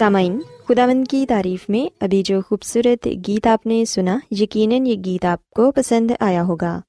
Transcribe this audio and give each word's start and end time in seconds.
سامعین، 0.00 0.40
خداوند 0.68 1.04
کی 1.10 1.26
تعریف 1.26 1.68
میں 1.68 1.94
ابھی 2.00 2.22
جو 2.22 2.40
خوبصورت 2.48 3.08
گیت 3.28 3.46
آپ 3.46 3.66
نے 3.66 3.84
سنا، 3.84 4.18
یقیناً 4.30 4.86
یہ 4.86 4.94
گیت 5.04 5.24
آپ 5.24 5.50
کو 5.50 5.72
پسند 5.72 6.10
آیا 6.20 6.44
ہوگا۔ 6.44 6.80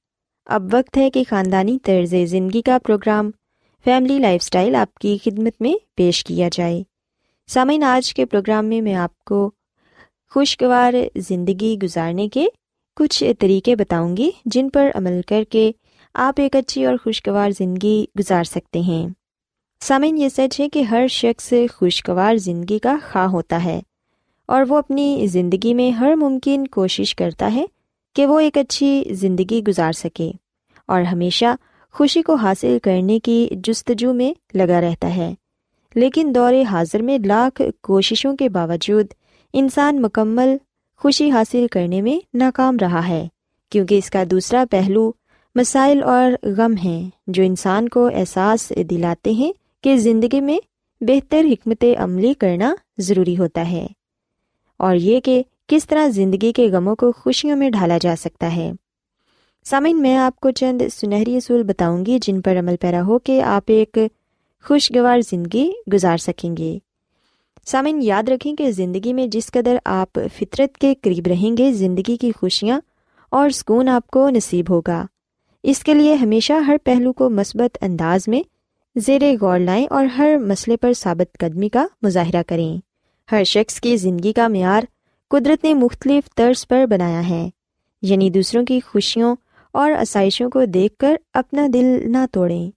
اب 0.46 0.62
وقت 0.72 0.96
ہے 0.96 1.10
کہ 1.10 1.24
خاندانی 1.28 1.78
طرز 1.82 2.14
زندگی 2.24 2.62
کا 2.62 2.78
پروگرام، 2.78 3.30
فیملی 3.84 4.18
لائف 4.18 4.42
سٹائل 4.42 4.74
آپ 4.74 4.94
کی 4.94 5.18
خدمت 5.24 5.52
میں 5.60 5.74
پیش 5.94 6.24
کیا 6.24 6.48
جائے۔ 6.52 6.82
سامعین، 7.46 7.82
آج 7.82 8.14
کے 8.14 8.26
پروگرام 8.26 8.66
میں 8.66 8.80
میں 8.80 8.94
آپ 8.94 9.24
کو 9.24 9.50
خوشگوار 10.30 10.94
زندگی 11.16 11.78
گزارنے 11.82 12.28
کے 12.28 12.46
کچھ 12.96 13.32
طریقے 13.38 13.76
بتاؤں 13.76 14.16
گی، 14.16 14.30
جن 14.44 14.68
پر 14.68 14.90
عمل 14.94 15.20
کر 15.26 15.42
کے 15.50 15.72
آپ 16.14 16.34
ایک 16.40 16.56
اچھی 16.56 16.84
اور 16.84 16.94
خوشگوار 17.04 17.50
زندگی 17.58 18.04
گزار 18.18 18.44
سکتے 18.44 18.80
ہیں۔ 18.80 19.08
سامعین، 19.82 20.18
یہ 20.18 20.28
سچ 20.28 20.60
ہے 20.60 20.68
کہ 20.68 20.82
ہر 20.82 21.06
شخص 21.08 21.52
خوشگوار 21.74 22.36
زندگی 22.36 22.78
کا 22.78 22.96
خواہ 23.12 23.26
ہوتا 23.26 23.64
ہے 23.64 23.80
اور 24.46 24.62
وہ 24.68 24.76
اپنی 24.76 25.26
زندگی 25.26 25.74
میں 25.74 25.90
ہر 25.90 26.14
ممکن 26.14 26.66
کوشش 26.66 27.14
کرتا 27.14 27.52
ہے 27.54 27.64
کہ 28.16 28.26
وہ 28.26 28.40
ایک 28.40 28.58
اچھی 28.58 29.04
زندگی 29.10 29.62
گزار 29.68 29.92
سکے 29.92 30.30
اور 30.86 31.02
ہمیشہ 31.02 31.54
خوشی 31.92 32.22
کو 32.22 32.34
حاصل 32.34 32.78
کرنے 32.82 33.18
کی 33.18 33.48
جستجو 33.64 34.12
میں 34.12 34.32
لگا 34.54 34.80
رہتا 34.80 35.16
ہے۔ 35.16 35.34
لیکن 35.94 36.32
دور 36.34 36.54
حاضر 36.70 37.02
میں 37.02 37.18
لاکھ 37.24 37.62
کوششوں 37.82 38.36
کے 38.36 38.48
باوجود 38.48 39.06
انسان 39.52 40.02
مکمل 40.02 40.56
خوشی 40.96 41.30
حاصل 41.30 41.66
کرنے 41.72 42.02
میں 42.02 42.18
ناکام 42.34 42.76
رہا 42.80 43.08
ہے، 43.08 43.28
کیونکہ 43.70 43.98
اس 43.98 44.10
کا 44.10 44.22
دوسرا 44.30 44.64
پہلو 44.70 45.12
مسائل 45.54 46.02
اور 46.02 46.32
غم 46.42 46.74
ہیں 46.84 47.10
جو 47.26 47.42
انسان 47.42 47.88
کو 47.88 48.08
احساس 48.14 48.72
دلاتے 48.90 49.30
ہیں 49.30 49.52
کہ 49.82 49.96
زندگی 49.96 50.40
میں 50.40 50.58
بہتر 51.00 51.44
حکمت 51.44 51.84
عملی 51.98 52.34
کرنا 52.34 52.74
ضروری 52.98 53.38
ہوتا 53.38 53.70
ہے 53.70 53.86
اور 54.76 54.96
یہ 54.96 55.20
کہ 55.20 55.42
کس 55.66 55.86
طرح 55.86 56.08
زندگی 56.08 56.52
کے 56.52 56.68
غموں 56.68 56.96
کو 56.96 57.12
خوشیوں 57.12 57.56
میں 57.56 57.70
ڈھالا 57.70 57.98
جا 58.00 58.14
سکتا 58.18 58.56
ہے۔ 58.56 58.72
سامعین، 59.64 60.02
میں 60.02 60.16
آپ 60.16 60.40
کو 60.40 60.50
چند 60.50 60.82
سنہری 60.92 61.36
اصول 61.36 61.62
بتاؤں 61.62 62.06
گی 62.06 62.18
جن 62.22 62.40
پر 62.40 62.58
عمل 62.58 62.76
پیرا 62.76 63.02
ہو 63.02 63.18
کہ 63.18 63.42
آپ 63.42 63.62
ایک 63.66 63.98
خوشگوار 64.64 65.18
زندگی 65.20 65.72
گزار 65.92 66.16
سکیں 66.16 66.56
گے۔ 66.56 66.78
سامعین، 67.66 68.02
یاد 68.02 68.28
رکھیں 68.28 68.56
کہ 68.56 68.70
زندگی 68.70 69.12
میں 69.12 69.26
جس 69.26 69.50
قدر 69.52 69.76
آپ 69.84 70.18
فطرت 70.38 70.78
کے 70.78 70.94
قریب 71.02 71.26
رہیں 71.26 71.56
گے، 71.56 71.72
زندگی 71.72 72.16
کی 72.16 72.32
خوشیاں 72.32 72.80
اور 73.30 73.50
سکون 73.50 73.88
آپ 73.88 74.06
کو 74.06 74.30
نصیب 74.30 74.64
ہوگا۔ 74.70 75.06
اس 75.62 75.78
کے 75.78 75.94
لیے 75.94 76.14
ہمیشہ 76.14 76.52
ہر 76.52 76.76
پہلو 76.84 77.12
کو 77.12 77.30
مثبت 77.30 77.78
انداز 77.80 78.28
میں 78.28 78.42
زیر 78.96 79.22
غور 79.40 79.58
لائیں 79.58 79.86
اور 79.90 80.04
ہر 80.04 80.36
مسئلے 80.38 80.76
پر 80.76 80.92
ثابت 80.92 81.38
قدمی 81.38 81.68
کا 81.68 81.86
مظاہرہ 82.02 82.42
کریں۔ 82.46 82.78
ہر 83.32 83.44
شخص 83.44 83.80
کی 83.80 83.96
زندگی 83.96 84.32
کا 84.32 84.48
معیار 84.48 84.82
قدرت 85.30 85.64
نے 85.64 85.74
مختلف 85.74 86.34
طرز 86.34 86.68
پر 86.68 86.86
بنایا 86.86 87.28
ہے 87.28 87.50
یعنی 88.02 88.30
دوسروں 88.30 88.64
کی 88.64 88.80
خوشیوں 88.80 89.36
اور 89.72 89.92
آسائشوں 89.92 90.50
کو 90.50 90.64
دیکھ 90.64 90.96
کر 90.96 91.16
اپنا 91.34 91.66
دل 91.72 92.12
نہ 92.12 92.26
توڑیں، 92.32 92.70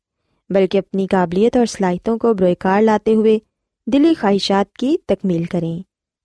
بلکہ 0.49 0.77
اپنی 0.77 1.07
قابلیت 1.07 1.57
اور 1.57 1.65
صلاحیتوں 1.65 2.17
کو 2.17 2.33
بروئے 2.33 2.81
لاتے 2.81 3.13
ہوئے 3.13 3.39
دلی 3.87 4.13
خواہشات 4.13 4.77
کی 4.77 4.97
تکمیل 5.05 5.43
کریں۔ 5.43 5.81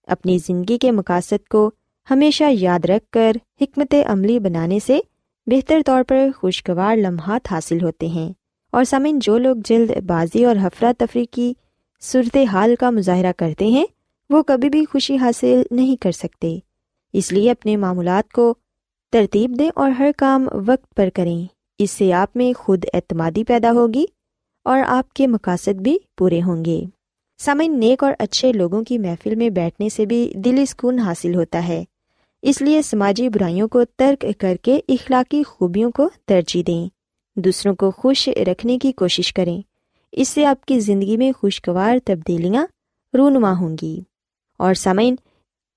اپنی 0.07 0.39
زندگی 0.39 0.79
کے 0.79 0.91
مقاصد 0.91 1.49
کو 1.49 1.71
ہمیشہ 2.11 2.45
یاد 2.51 2.85
رکھ 2.85 3.11
کر 3.11 3.37
حکمت 3.61 3.95
عملی 4.07 4.39
بنانے 4.39 4.79
سے 4.87 5.01
بہتر 5.47 5.81
طور 5.87 6.03
پر 6.09 6.29
خوشگوار 6.37 6.97
لمحات 6.97 7.53
حاصل 7.53 7.83
ہوتے 7.83 8.07
ہیں۔ 8.07 8.33
اور 8.71 8.85
سامعین، 8.85 9.19
جو 9.19 9.39
لوگ 9.39 9.57
جلد 9.65 9.91
بازی 10.07 10.45
اور 10.45 10.57
حفرہ 10.63 10.93
تفریح 10.99 11.25
کی 11.31 11.53
صورت 12.01 12.37
حال 12.37 12.75
کا 12.77 12.91
مظاہرہ 12.91 13.33
کرتے 13.37 13.67
ہیں، 13.67 13.87
وہ 14.31 14.43
کبھی 14.43 14.69
بھی 14.69 14.85
خوشی 14.85 15.17
حاصل 15.17 15.63
نہیں 15.71 15.97
کر 15.97 16.13
سکتے۔ 16.13 16.59
اس 17.13 17.33
لیے 17.33 17.51
اپنے 17.51 17.77
معمولات 17.77 18.33
کو 18.33 18.55
ترتیب 19.13 19.57
دیں 19.59 19.71
اور 19.75 19.91
ہر 19.91 20.11
کام 20.17 20.49
وقت 20.67 20.95
پر 20.95 21.09
کریں۔ 21.15 21.47
اس 21.79 21.91
سے 21.91 22.13
آپ 22.13 22.37
میں 22.37 22.59
خود 22.59 22.85
اعتمادی 22.95 23.45
پیدا 23.45 23.73
ہوگی 23.73 24.05
اور 24.65 24.81
آپ 24.87 25.13
کے 25.13 25.27
مقاصد 25.27 25.81
بھی 25.81 25.99
پورے 26.19 26.43
ہوں 26.43 26.65
گے۔ 26.65 26.85
سامعین، 27.39 27.79
نیک 27.79 28.05
اور 28.05 28.13
اچھے 28.19 28.53
لوگوں 28.53 28.85
کی 28.85 28.99
محفل 28.99 29.35
میں 29.35 29.51
بیٹھنے 29.51 29.89
سے 29.89 30.07
بھی 30.07 30.33
دلی 30.35 30.67
سکون 30.67 30.99
حاصل 30.99 31.35
ہوتا 31.35 31.69
ہے۔ 31.69 31.85
اس 32.43 32.63
لیے 32.63 32.83
سماجی 32.83 33.29
برائیوں 33.29 33.69
کو 33.69 33.83
ترک 33.97 34.27
کر 34.39 34.57
کے 34.63 34.81
اخلاقی 34.89 35.43
خوبیوں 35.43 35.91
کو 35.91 36.09
ترجیح 36.27 36.63
دیں۔ 36.67 37.00
دوسروں 37.37 37.75
کو 37.75 37.91
خوش 37.91 38.29
رکھنے 38.29 38.79
کی 38.79 38.93
کوشش 38.93 39.33
کریں۔ 39.33 39.63
اس 40.13 40.29
سے 40.29 40.47
آپ 40.47 40.65
کی 40.65 40.81
زندگی 40.81 41.17
میں 41.17 41.33
خوشگوار 41.39 41.97
تبدیلیاں 42.05 42.67
رونما 43.15 43.59
ہوں 43.59 43.77
گی۔ 43.83 44.01
اور 44.59 44.75
سامعین، 44.75 45.15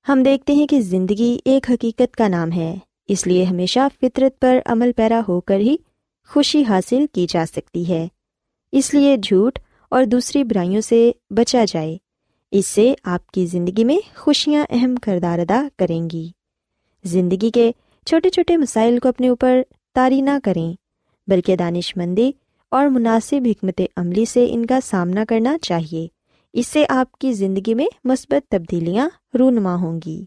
ہم 0.08 0.24
دیکھتے 0.24 0.54
ہیں 0.54 0.68
کہ 0.68 0.82
زندگی 0.82 1.40
ایک 1.46 1.72
حقیقت 1.72 2.16
کا 2.16 2.28
نام 2.28 2.52
ہے۔ 2.52 2.76
اس 3.08 3.28
لیے 3.28 3.44
ہمیشہ 3.44 3.80
فطرت 4.02 4.40
پر 4.40 4.60
عمل 4.66 4.92
پیرا 4.92 5.22
ہو 5.28 5.42
کر 5.42 5.60
ہی 5.60 5.76
خوشی 6.28 6.64
حاصل 6.70 7.06
کی 7.12 7.26
جا 7.30 7.46
سکتی 7.56 7.90
ہے۔ 7.90 8.08
اس 8.72 8.94
لیے 8.94 9.18
جھوٹ 9.18 9.60
اور 9.90 10.04
دوسری 10.04 10.44
برائیوں 10.44 10.82
سے 10.82 11.12
بچا 11.30 11.66
جائے۔ 11.68 11.98
اس 12.52 12.68
سے 12.68 12.94
آپ 13.04 13.32
کی 13.32 13.46
زندگی 13.46 13.84
میں 13.84 13.98
خوشیاں 14.16 14.66
اہم 14.70 14.96
کردار 14.96 15.40
ادا 15.40 15.68
کریں 15.80 16.10
گی۔ 16.14 16.30
زندگی 17.04 17.52
کے 17.52 17.72
چھوٹے 18.06 18.30
چھوٹے 18.30 18.58
مسائل 18.58 19.00
کو 19.00 19.10
اپنے 19.10 19.30
اوپر 19.30 19.62
طاری 19.94 20.22
نہ 20.22 20.30
کریں۔ 20.44 20.74
بلکہ 21.28 21.56
دانش 21.56 21.98
مندی 21.98 22.32
اور 22.72 22.88
مناسب 22.88 23.48
حکمت 23.50 23.82
عملی 23.98 24.26
سے 24.26 24.48
ان 24.50 24.66
کا 24.66 24.80
سامنا 24.84 25.26
کرنا 25.30 25.58
چاہیے۔ 25.58 26.08
اس 26.54 26.68
سے 26.68 26.86
آپ 26.90 27.12
کی 27.12 27.34
زندگی 27.34 27.74
میں 27.74 27.86
مثبت 28.04 28.52
تبدیلیاں 28.52 29.10
رونما 29.40 29.76
ہوں 29.76 30.00
گی۔ 30.06 30.26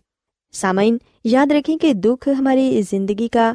سامعین، 0.53 0.97
یاد 1.25 1.47
رکھیں 1.51 1.79
کہ 1.79 1.93
دکھ 1.93 2.29
ہماری 2.39 2.83
زندگی 2.91 3.29
کا 3.29 3.53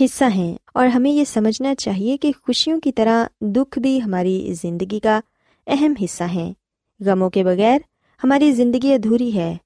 حصہ 0.00 0.24
ہیں 0.34 0.56
اور 0.74 0.86
ہمیں 0.86 1.10
یہ 1.10 1.24
سمجھنا 1.24 1.74
چاہیے 1.74 2.16
کہ 2.16 2.32
خوشیوں 2.46 2.80
کی 2.80 2.92
طرح 2.92 3.24
دکھ 3.40 3.78
بھی 3.78 4.02
ہماری 4.02 4.52
زندگی 4.62 5.00
کا 5.00 5.20
اہم 5.66 5.94
حصہ 6.04 6.24
ہیں۔ 6.24 6.52
غموں 7.00 7.30
کے 7.30 7.44
بغیر 7.44 7.78
ہماری 8.24 8.52
زندگی 8.52 8.94
ادھوری 8.94 9.34
ہے۔ 9.34 9.56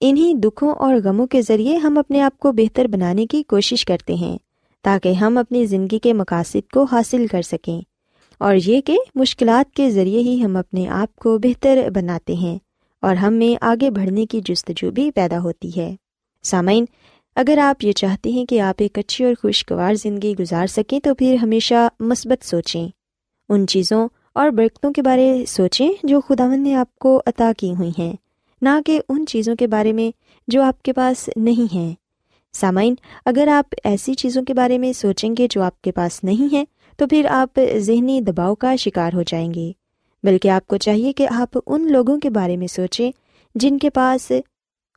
انہیں 0.00 0.34
دکھوں 0.34 0.74
اور 0.74 0.94
غموں 1.04 1.26
کے 1.26 1.42
ذریعے 1.42 1.76
ہم 1.76 1.98
اپنے 1.98 2.20
آپ 2.20 2.38
کو 2.38 2.52
بہتر 2.52 2.84
بنانے 2.84 3.26
کی 3.26 3.42
کوشش 3.42 3.84
کرتے 3.84 4.14
ہیں۔ 4.14 4.38
تاکہ 4.84 5.12
ہم 5.12 5.38
اپنی 5.38 5.66
زندگی 5.66 5.98
کے 5.98 6.12
مقاصد 6.12 6.70
کو 6.72 6.86
حاصل 6.92 7.26
کر 7.26 7.42
سکیں 7.42 7.80
اور 8.38 8.56
یہ 8.64 8.80
کہ 8.80 8.96
مشکلات 9.14 9.76
کے 9.76 9.90
ذریعے 9.90 10.20
ہی 10.20 10.44
ہم 10.44 10.56
اپنے 10.56 10.88
آپ 10.88 11.16
کو 11.16 11.38
بہتر 11.38 11.90
بناتے 11.94 12.34
ہیں 12.34 12.58
اور 13.02 13.16
ہم 13.16 13.34
میں 13.34 13.58
آگے 13.60 13.90
بڑھنے 13.90 14.26
کی 14.26 14.40
جستجو 14.44 14.90
بھی 14.90 15.10
پیدا 15.10 15.38
ہوتی 15.40 15.70
ہے۔ 15.76 15.96
سامعین، 16.42 16.84
اگر 17.36 17.58
آپ 17.58 17.84
یہ 17.84 17.92
چاہتے 17.92 18.30
ہیں 18.30 18.44
کہ 18.44 18.60
آپ 18.60 18.74
ایک 18.78 18.98
اچھی 18.98 19.24
اور 19.24 19.34
خوشگوار 19.42 19.94
زندگی 19.94 20.34
گزار 20.40 20.66
سکیں 20.66 21.00
تو 21.00 21.14
پھر 21.14 21.36
ہمیشہ 21.42 21.88
مثبت 22.00 22.44
سوچیں۔ 22.44 22.88
ان 23.48 23.66
چیزوں 23.66 24.08
اور 24.34 24.50
برکتوں 24.50 24.92
کے 24.92 25.02
بارے 25.02 25.44
سوچیں 25.48 25.92
جو 26.02 26.20
خداون 26.20 26.62
نے 26.62 26.74
آپ 26.74 26.98
کو 26.98 27.22
عطا 27.26 27.52
کی 27.58 27.74
ہوئی 27.74 27.90
ہیں، 27.98 28.12
نہ 28.62 28.80
کہ 28.86 29.00
ان 29.08 29.26
چیزوں 29.26 29.56
کے 29.56 29.66
بارے 29.66 29.92
میں 29.92 30.10
جو 30.48 30.62
آپ 30.62 30.82
کے 30.82 30.92
پاس 30.92 31.30
نہیں 31.36 31.74
ہیں۔ 31.74 31.94
سامعین، 32.54 32.94
اگر 33.24 33.48
آپ 33.48 33.74
ایسی 33.84 34.14
چیزوں 34.14 34.44
کے 34.44 34.54
بارے 34.54 34.78
میں 34.78 34.92
سوچیں 34.92 35.34
گے 35.38 35.46
جو 35.50 35.62
آپ 35.62 35.82
کے 35.82 35.92
پاس 35.92 36.24
نہیں 36.24 36.54
ہیں، 36.54 36.64
تو 36.96 37.06
پھر 37.06 37.26
آپ 37.30 37.60
ذہنی 37.78 38.20
دباؤ 38.20 38.54
کا 38.54 38.76
شکار 38.76 39.12
ہو 39.14 39.22
جائیں 39.22 39.54
گے۔ 39.54 39.72
بلکہ 40.22 40.48
آپ 40.48 40.66
کو 40.66 40.76
چاہیے 40.76 41.12
کہ 41.12 41.28
آپ 41.30 41.58
ان 41.66 41.92
لوگوں 41.92 42.20
کے 42.20 42.30
بارے 42.30 42.56
میں 42.56 42.66
سوچیں 42.66 43.12
جن 43.54 43.78
کے 43.78 43.90
پاس 43.90 44.32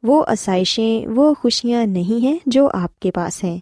وہ 0.03 0.23
آسائشیں، 0.27 1.07
وہ 1.07 1.33
خوشیاں 1.33 1.85
نہیں 1.85 2.23
ہیں 2.23 2.37
جو 2.45 2.69
آپ 2.73 2.99
کے 2.99 3.11
پاس 3.11 3.43
ہیں۔ 3.43 3.59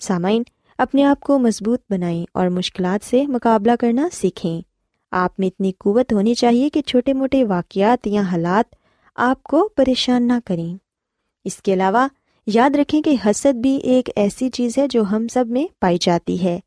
سامعین، 0.00 0.42
اپنے 0.78 1.04
آپ 1.04 1.20
کو 1.20 1.38
مضبوط 1.38 1.80
بنائیں 1.90 2.26
اور 2.32 2.48
مشکلات 2.48 3.04
سے 3.04 3.26
مقابلہ 3.26 3.72
کرنا 3.80 4.08
سیکھیں۔ 4.12 4.60
آپ 5.10 5.30
میں 5.38 5.46
اتنی 5.46 5.72
قوت 5.78 6.12
ہونی 6.12 6.34
چاہیے 6.34 6.70
کہ 6.70 6.80
چھوٹے 6.80 7.12
موٹے 7.12 7.44
واقعات 7.44 8.06
یا 8.06 8.20
حالات 8.20 8.74
آپ 9.16 9.42
کو 9.42 9.68
پریشان 9.76 10.28
نہ 10.28 10.32
کریں۔ 10.44 10.76
اس 11.44 11.56
کے 11.56 11.72
علاوہ 11.72 12.08
یاد 12.48 12.76
رکھیں 12.76 13.02
کہ 13.02 13.16
حسد 13.26 13.56
بھی 13.56 13.76
ایک 13.76 14.10
ایسی 14.16 14.50
چیز 14.50 14.78
ہے 14.78 14.88
جو 14.88 15.02
ہم 15.02 15.26
سب 15.28 15.44
میں 15.48 15.66
پائی 15.80 15.98
جاتی 16.00 16.44
ہے۔ 16.44 16.60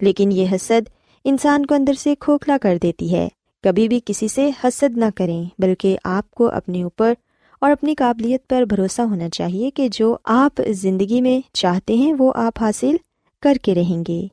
لیکن 0.00 0.32
یہ 0.32 0.46
حسد 0.52 0.88
انسان 1.24 1.66
کو 1.66 1.74
اندر 1.74 1.92
سے 1.92 2.14
کھوکھلا 2.20 2.56
کر 2.62 2.78
دیتی 2.82 3.14
ہے۔ 3.14 3.28
کبھی 3.62 3.88
بھی 3.88 4.00
کسی 4.04 4.28
سے 4.28 4.50
حسد 4.64 4.96
نہ 4.96 5.04
کریں، 5.16 5.44
بلکہ 5.58 5.96
آپ 6.04 6.30
کو 6.30 6.50
اپنے 6.50 6.82
اوپر 6.82 7.12
اور 7.60 7.70
اپنی 7.70 7.94
قابلیت 7.94 8.48
پر 8.48 8.62
بھروسہ 8.62 9.02
ہونا 9.02 9.28
چاہیے 9.28 9.70
کہ 9.70 9.88
جو 9.92 10.16
آپ 10.24 10.62
زندگی 10.68 11.20
میں 11.20 11.40
چاہتے 11.52 11.94
ہیں، 11.94 12.14
وہ 12.18 12.32
آپ 12.36 12.52
حاصل 12.60 12.96
کر 13.42 13.56
کے 13.62 13.74
رہیں 13.74 14.04
گے۔ 14.08 14.26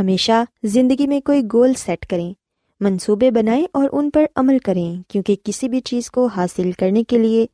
ہمیشہ 0.00 0.44
زندگی 0.62 1.06
میں 1.06 1.20
کوئی 1.20 1.42
گول 1.52 1.74
سیٹ 1.74 2.06
کریں، 2.06 2.32
منصوبے 2.80 3.30
بنائیں 3.30 3.66
اور 3.72 3.88
ان 3.92 4.10
پر 4.10 4.24
عمل 4.36 4.58
کریں، 4.58 5.02
کیونکہ 5.08 5.36
کسی 5.44 5.68
بھی 5.68 5.80
چیز 5.80 6.10
کو 6.10 6.26
حاصل 6.26 6.72
کرنے 6.72 7.04
کے 7.04 7.18
لیے 7.18 7.46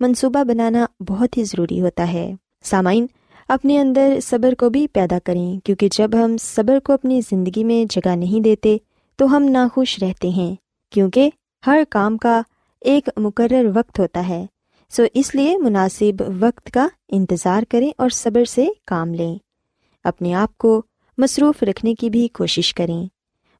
منصوبہ 0.00 0.44
بنانا 0.44 0.86
بہت 1.08 1.38
ہی 1.38 1.44
ضروری 1.44 1.80
ہوتا 1.80 2.12
ہے۔ 2.12 2.34
سامعین، 2.64 3.06
اپنے 3.48 3.78
اندر 3.78 4.18
صبر 4.22 4.54
کو 4.54 4.70
بھی 4.70 4.88
پیدا 4.88 5.18
کریں، 5.24 5.60
کیونکہ 5.66 5.88
جب 5.92 6.10
ہم 6.24 6.36
صبر 6.36 6.78
کو 6.84 6.92
اپنی 6.92 7.20
زندگی 7.20 7.64
میں 7.64 7.92
جگہ 7.92 8.16
نہیں 8.16 8.42
دیتے، 8.42 8.76
تو 9.16 9.36
ہم 9.36 9.42
ناخوش 9.42 10.02
رہتے 10.02 10.28
ہیں، 10.28 10.54
کیونکہ 10.90 11.30
ہر 11.66 11.82
کام 11.90 12.16
کا 12.16 12.42
ایک 12.80 13.08
مقرر 13.16 13.70
وقت 13.74 14.00
ہوتا 14.00 14.28
ہے۔ 14.28 14.46
سو 14.90 15.02
اس 15.14 15.34
لیے 15.34 15.56
مناسب 15.56 16.22
وقت 16.40 16.70
کا 16.70 16.88
انتظار 17.08 17.62
کریں 17.68 17.90
اور 17.98 18.10
صبر 18.10 18.44
سے 18.44 18.66
کام 18.86 19.14
لیں۔ 19.14 19.36
اپنے 20.04 20.34
آپ 20.34 20.58
کو 20.58 20.82
مصروف 21.18 21.62
رکھنے 21.62 21.94
کی 21.94 22.10
بھی 22.10 22.28
کوشش 22.28 22.74
کریں۔ 22.74 23.06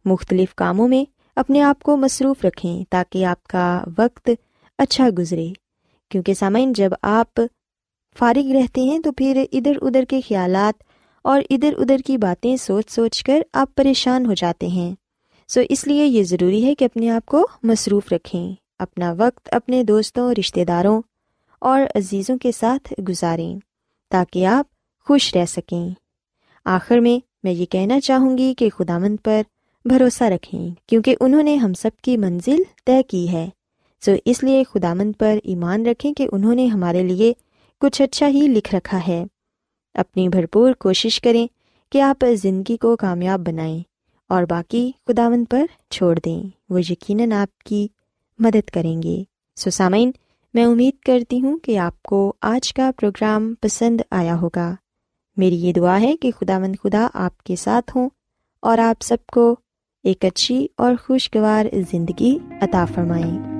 مختلف 0.05 0.55
کاموں 0.55 0.89
میں 0.89 1.05
اپنے 1.37 1.63
آپ 1.63 1.83
کو 1.83 1.97
مصروف 1.97 2.45
رکھیں 2.45 2.85
تاکہ 2.91 3.25
آپ 3.25 3.45
کا 3.45 3.85
وقت 3.99 4.31
اچھا 4.79 5.09
گزرے۔ 5.19 5.49
کیونکہ 6.11 6.35
سامعین، 6.35 6.73
جب 6.73 6.91
آپ 7.03 7.41
فارغ 8.19 8.53
رہتے 8.53 8.81
ہیں 8.81 8.99
تو 8.99 9.13
پھر 9.13 9.45
ادھر 9.53 9.73
ادھر 9.83 10.05
کے 10.05 10.21
خیالات 10.21 10.83
اور 11.25 11.43
ادھر 11.51 11.75
ادھر 11.79 11.99
کی 12.07 12.19
باتیں 12.19 12.57
سوچ 12.57 12.91
سوچ 12.91 13.23
کر 13.23 13.43
آپ 13.53 13.75
پریشان 13.75 14.27
ہو 14.27 14.35
جاتے 14.35 14.67
ہیں۔ 14.67 14.95
سو 15.49 15.61
اس 15.69 15.87
لیے 15.87 16.07
یہ 16.07 16.23
ضروری 16.23 16.65
ہے 16.65 16.75
کہ 16.75 16.85
اپنے 16.85 17.11
آپ 17.11 17.27
کو 17.27 17.47
مصروف 17.63 18.13
رکھیں، 18.13 18.53
اپنا 18.79 19.15
وقت 19.19 19.49
اپنے 19.53 19.83
دوستوں، 19.83 20.33
رشتہ 20.39 20.65
داروں 20.65 21.03
اور 21.61 21.83
عزیزوں 21.95 22.39
کے 22.39 22.53
ساتھ 22.53 23.01
گزاریں 23.01 23.59
تاکہ 24.11 24.47
آپ 24.47 24.67
خوش 25.07 25.37
رہ 25.37 25.47
سکیں۔ 25.47 25.89
آخر 26.65 26.99
میں 26.99 27.19
میں 27.43 27.53
یہ 27.53 27.67
کہنا 27.67 28.01
چاہوں 28.01 28.39
گی 28.39 28.55
کہ 28.55 28.71
خدا 28.71 28.99
مند 28.99 29.17
پر 29.25 29.43
بھروسہ 29.85 30.25
رکھیں، 30.25 30.69
کیونکہ 30.87 31.17
انہوں 31.21 31.43
نے 31.43 31.57
ہم 31.57 31.73
سب 31.73 31.91
کی 32.03 32.17
منزل 32.17 32.63
طے 32.87 33.03
کی 33.03 33.33
ہے۔ 33.33 33.49
سو 34.01 34.13
اس 34.25 34.43
لیے 34.43 34.65
خدا 34.75 34.95
مند 34.95 35.13
پر 35.19 35.39
ایمان 35.45 35.87
رکھیں 35.87 36.15
کہ 36.15 36.29
انہوں 36.33 36.55
نے 36.55 36.67
ہمارے 36.67 37.03
لیے 37.03 37.33
کچھ 37.81 38.03
اچھا 38.03 38.29
ہی 38.29 38.41
لکھ 38.41 38.75
رکھا 38.75 39.01
ہے۔ 39.09 39.25
اپنی 39.95 40.29
بھرپور 40.29 40.73
کوشش 40.73 41.21
کریں 41.21 41.47
کہ 41.93 42.03
آپ 42.03 42.25
زندگی 42.33 42.77
کو 42.77 42.97
کامیاب 42.97 43.41
بنائیں 43.41 43.81
اور 44.29 44.43
باقی 44.43 44.93
خداون 45.07 45.45
پر 45.45 45.65
چھوڑ 45.91 46.19
دیں۔ 46.25 46.43
وہ 46.69 46.81
یقیناً 46.81 47.33
آپ 47.33 47.59
کی 47.59 47.89
مدد 48.39 48.71
کریں 48.71 49.03
گے۔ 49.03 49.23
سو 49.57 49.71
سامعین، 49.71 50.11
میں 50.55 50.65
امید 50.65 51.05
کرتی 51.05 51.41
ہوں 51.41 51.59
کہ 51.59 51.79
آپ 51.79 52.03
کو 52.03 52.33
آج 52.41 52.75
کا 52.75 52.91
پروگرام 53.01 53.55
پسند 53.61 54.01
آیا 54.11 54.41
ہوگا۔ 54.41 54.75
میری 55.37 55.57
یہ 55.57 55.73
دعا 55.73 56.01
ہے 56.01 56.17
کہ 56.17 56.31
خدا 56.41 56.59
مند 56.59 56.77
خدا 56.83 57.09
آپ 57.15 57.43
کے 57.43 57.57
ساتھ 57.57 57.97
ہوں 57.97 58.09
اور 58.63 58.79
آپ 58.79 59.03
سب 59.03 59.17
کو 59.27 59.57
ایک 60.05 60.25
اچھی 60.25 60.67
اور 60.77 60.95
خوشگوار 61.07 61.67
زندگی 61.91 62.39
عطا 62.61 62.85
فرمائیں 62.95 63.60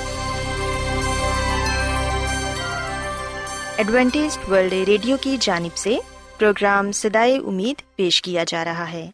Adventist 3.81 4.37
world 4.51 4.73
radio 4.73 5.17
کی 5.21 5.37
جانب 5.39 5.77
سے 5.77 5.97
پروگرام 6.37 6.91
سدائے 6.91 7.37
امید 7.37 7.95
پیش 7.95 8.21
کیا 8.21 8.43
جا 8.47 8.65
رہا 8.65 8.91
ہے۔ 8.91 9.11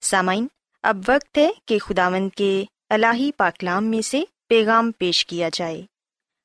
سامعین، 0.00 0.46
اب 0.82 0.96
وقت 1.08 1.38
ہے 1.38 1.50
کہ 1.66 1.78
خداوند 1.78 2.30
کے 2.36 2.64
الہی 2.90 3.30
پاکلام 3.32 3.84
میں 3.84 4.00
سے 4.00 4.22
پیغام 4.48 4.90
پیش 4.98 5.26
کیا 5.26 5.48
جائے۔ 5.52 5.82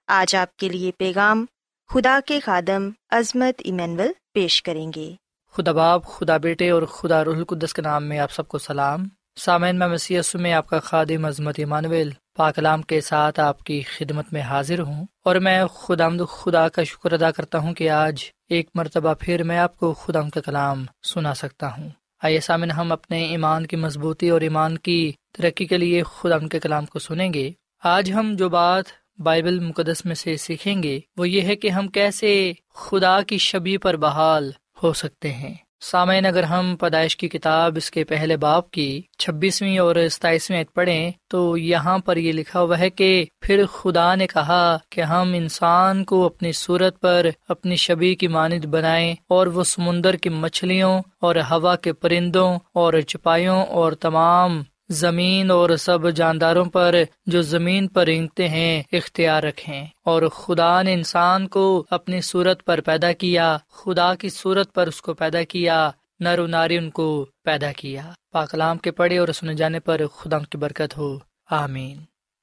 آج 0.07 0.35
آپ 0.35 0.57
کے 0.57 0.69
لیے 0.69 0.91
پیغام 0.97 1.45
خدا 1.89 2.19
کے 2.25 2.39
خادم 2.39 2.89
عظمت 3.09 3.61
ایمینول 3.63 4.11
پیش 4.33 4.63
کریں 4.63 4.91
گے۔ 4.95 5.15
خدا 5.51 5.71
باپ، 5.71 6.05
خدا 6.05 6.37
بیٹے 6.37 6.69
اور 6.69 6.83
خدا 6.83 7.23
رح 7.23 7.29
القدس 7.29 7.73
کے 7.73 7.81
نام 7.81 8.03
میں 8.03 8.19
آپ 8.19 8.31
سب 8.31 8.47
کو 8.47 8.57
سلام۔ 8.57 9.03
سامعین، 9.35 9.79
میں 9.79 9.87
مسی 9.87 10.17
میں 10.33 10.53
آپ 10.53 10.67
کا 10.67 10.79
خادم 10.79 11.25
عظمت 11.25 11.55
ایمانویل 11.57 12.11
پاکلام 12.37 12.81
کے 12.81 13.01
ساتھ 13.01 13.39
آپ 13.39 13.63
کی 13.63 13.81
خدمت 13.81 14.33
میں 14.33 14.41
حاضر 14.41 14.79
ہوں۔ 14.79 15.05
اور 15.23 15.35
میں 15.35 15.65
خدا 15.65 16.07
خدا 16.29 16.69
کا 16.69 16.83
شکر 16.83 17.11
ادا 17.11 17.31
کرتا 17.31 17.57
ہوں 17.57 17.73
کہ 17.73 17.89
آج 17.89 18.23
ایک 18.49 18.69
مرتبہ 18.75 19.13
پھر 19.19 19.43
میں 19.43 19.57
آپ 19.57 19.77
کو 19.77 19.93
خدا 19.93 20.29
کا 20.29 20.41
کلام 20.41 20.85
سنا 21.03 21.33
سکتا 21.33 21.77
ہوں۔ 21.77 21.89
آئیے 22.23 22.39
سامن 22.39 22.71
ہم 22.71 22.91
اپنے 22.91 23.25
ایمان 23.25 23.65
کی 23.65 23.75
مضبوطی 23.75 24.29
اور 24.29 24.41
ایمان 24.41 24.77
کی 24.77 25.11
ترقی 25.33 25.65
کے 25.65 25.77
لیے 25.77 26.03
خدا 26.03 26.35
ان 26.35 26.47
کے 26.47 26.59
کلام 26.59 26.85
کو 26.85 26.99
سنیں 26.99 27.33
گے۔ 27.33 27.51
آج 27.83 28.11
ہم 28.11 28.33
جو 28.37 28.49
بات 28.49 28.83
بائبل 29.17 29.59
مقدس 29.59 30.05
میں 30.05 30.15
سے 30.15 30.37
سیکھیں 30.37 30.83
گے 30.83 30.99
وہ 31.17 31.29
یہ 31.29 31.41
ہے 31.41 31.55
کہ 31.55 31.69
ہم 31.69 31.87
کیسے 31.87 32.51
خدا 32.73 33.21
کی 33.21 33.37
شبی 33.37 33.77
پر 33.77 33.95
بحال 33.95 34.51
ہو 34.83 34.93
سکتے 34.93 35.33
ہیں۔ 35.33 35.53
سامعین، 35.81 36.25
اگر 36.25 36.43
ہم 36.43 36.75
پیدائش 36.79 37.15
کی 37.17 37.27
کتاب 37.29 37.77
اس 37.77 37.89
کے 37.91 38.03
پہلے 38.03 38.37
باپ 38.37 38.69
کی 38.71 39.01
چھبیسویں 39.17 39.77
اور 39.77 39.95
ستائیسویں 40.11 40.63
پڑھیں، 40.73 41.11
تو 41.29 41.57
یہاں 41.57 41.97
پر 41.97 42.17
یہ 42.17 42.31
لکھا 42.31 42.61
ہوا 42.61 42.79
ہے 42.79 42.89
کہ 42.89 43.25
پھر 43.41 43.65
خدا 43.65 44.13
نے 44.15 44.27
کہا 44.27 44.77
کہ 44.89 45.01
ہم 45.01 45.33
انسان 45.33 46.03
کو 46.03 46.25
اپنی 46.25 46.51
صورت 46.51 46.99
پر 47.01 47.29
اپنی 47.49 47.75
شبی 47.75 48.13
کی 48.15 48.27
مانند 48.27 48.65
بنائیں 48.65 49.15
اور 49.29 49.47
وہ 49.47 49.63
سمندر 49.63 50.15
کی 50.15 50.29
مچھلیوں 50.29 51.01
اور 51.21 51.35
ہوا 51.51 51.75
کے 51.75 51.93
پرندوں 51.93 52.49
اور 52.73 52.99
چپائیوں 53.07 53.65
اور 53.71 53.91
تمام 53.91 54.61
زمین 54.91 55.51
اور 55.51 55.69
سب 55.69 56.09
جانداروں 56.09 56.65
پر 56.65 56.95
جو 57.25 57.41
زمین 57.41 57.87
پر 57.87 58.05
رینگتے 58.05 58.47
ہیں، 58.47 58.83
اختیار 58.91 59.43
رکھیں۔ 59.43 59.85
اور 60.05 60.27
خدا 60.27 60.81
نے 60.81 60.93
انسان 60.93 61.47
کو 61.47 61.85
اپنی 61.89 62.21
صورت 62.21 62.65
پر 62.65 62.81
پیدا 62.81 63.11
کیا، 63.11 63.57
خدا 63.69 64.15
کی 64.15 64.29
صورت 64.29 64.73
پر 64.73 64.87
اس 64.87 65.01
کو 65.01 65.13
پیدا 65.13 65.43
کیا، 65.43 65.91
نر 66.19 66.39
و 66.39 66.47
ناری 66.47 66.77
ان 66.77 66.89
کو 66.89 67.27
پیدا 67.43 67.71
کیا۔ 67.71 68.11
پاکلام 68.31 68.77
کے 68.77 68.91
پڑھے 68.91 69.17
اور 69.17 69.27
سنے 69.27 69.53
جانے 69.53 69.79
پر 69.79 70.01
خدا 70.07 70.39
کی 70.39 70.57
برکت 70.57 70.97
ہو۔ 70.97 71.19
آمین۔ 71.49 71.97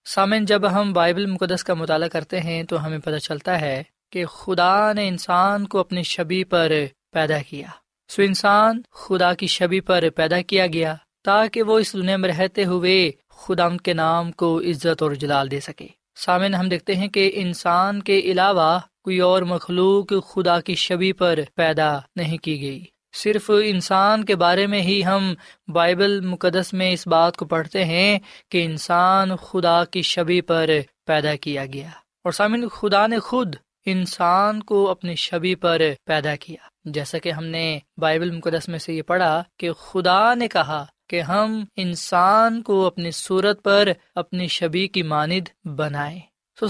سامن 0.04 0.44
جب 0.44 0.72
ہم 0.72 0.92
بائبل 0.92 1.26
مقدس 1.26 1.64
کا 1.64 1.74
مطالعہ 1.74 2.08
کرتے 2.08 2.40
ہیں 2.40 2.62
تو 2.62 2.86
ہمیں 2.86 2.98
پتہ 2.98 3.16
چلتا 3.16 3.60
ہے 3.60 3.82
کہ 4.12 4.26
خدا 4.26 4.92
نے 4.92 5.08
انسان 5.08 5.66
کو 5.66 5.78
اپنی 5.78 6.02
شبی 6.02 6.44
پر 6.44 6.72
پیدا 7.12 7.38
کیا۔ 7.48 7.66
سو 8.08 8.22
انسان 8.22 8.82
خدا 8.92 9.34
کی 9.34 9.46
شبی 9.46 9.80
پر 9.80 10.04
پیدا 10.16 10.42
کیا 10.42 10.66
گیا۔ 10.66 10.94
تاکہ 11.28 11.62
وہ 11.62 11.78
اس 11.78 11.92
دنیا 11.92 12.16
میں 12.16 12.28
رہتے 12.28 12.64
ہوئے 12.64 13.10
خدا 13.30 13.68
کے 13.76 13.92
نام 13.92 14.32
کو 14.32 14.60
عزت 14.60 15.02
اور 15.02 15.10
جلال 15.10 15.50
دے 15.50 15.60
سکے۔ 15.60 15.86
سامن 16.16 16.54
ہم 16.54 16.68
دیکھتے 16.68 16.94
ہیں 16.94 17.08
کہ 17.08 17.30
انسان 17.34 18.02
کے 18.02 18.18
علاوہ 18.18 18.78
کوئی 19.04 19.18
اور 19.18 19.42
مخلوق 19.42 20.12
خدا 20.28 20.60
کی 20.60 20.74
شبی 20.74 21.12
پر 21.12 21.38
پیدا 21.54 21.98
نہیں 22.16 22.38
کی 22.38 22.60
گئی۔ 22.60 22.84
صرف 23.12 23.50
انسان 23.64 24.24
کے 24.24 24.36
بارے 24.36 24.66
میں 24.66 24.82
ہی 24.82 25.04
ہم 25.04 25.34
بائبل 25.68 26.20
مقدس 26.20 26.72
میں 26.72 26.92
اس 26.92 27.06
بات 27.06 27.36
کو 27.36 27.44
پڑھتے 27.44 27.84
ہیں 27.84 28.18
کہ 28.50 28.64
انسان 28.64 29.36
خدا 29.36 29.84
کی 29.84 30.02
شبی 30.02 30.40
پر 30.40 30.70
پیدا 31.06 31.34
کیا 31.36 31.66
گیا۔ 31.66 31.88
اور 32.24 32.32
سامن 32.32 32.68
خدا 32.68 33.06
نے 33.06 33.18
خود 33.18 33.56
انسان 33.86 34.62
کو 34.62 34.90
اپنی 34.90 35.14
شبی 35.14 35.54
پر 35.54 35.82
پیدا 36.04 36.36
کیا۔ 36.36 36.68
جیسا 36.84 37.18
کہ 37.18 37.32
ہم 37.32 37.44
نے 37.44 37.78
بائبل 37.96 38.30
مقدس 38.30 38.68
میں 38.68 38.78
سے 38.78 38.92
یہ 38.92 39.02
پڑھا 39.02 39.42
کہ 39.56 39.72
خدا 39.72 40.34
نے 40.34 40.48
کہا 40.48 40.86
کہ 41.08 41.20
ہم 41.20 41.64
انسان 41.76 42.62
کو 42.62 42.86
اپنی 42.86 43.10
صورت 43.10 43.62
پر 43.62 43.88
اپنی 44.14 44.48
شبی 44.48 44.88
کی 44.88 45.02
ماند 45.02 45.68
بنائیں۔ 45.68 46.20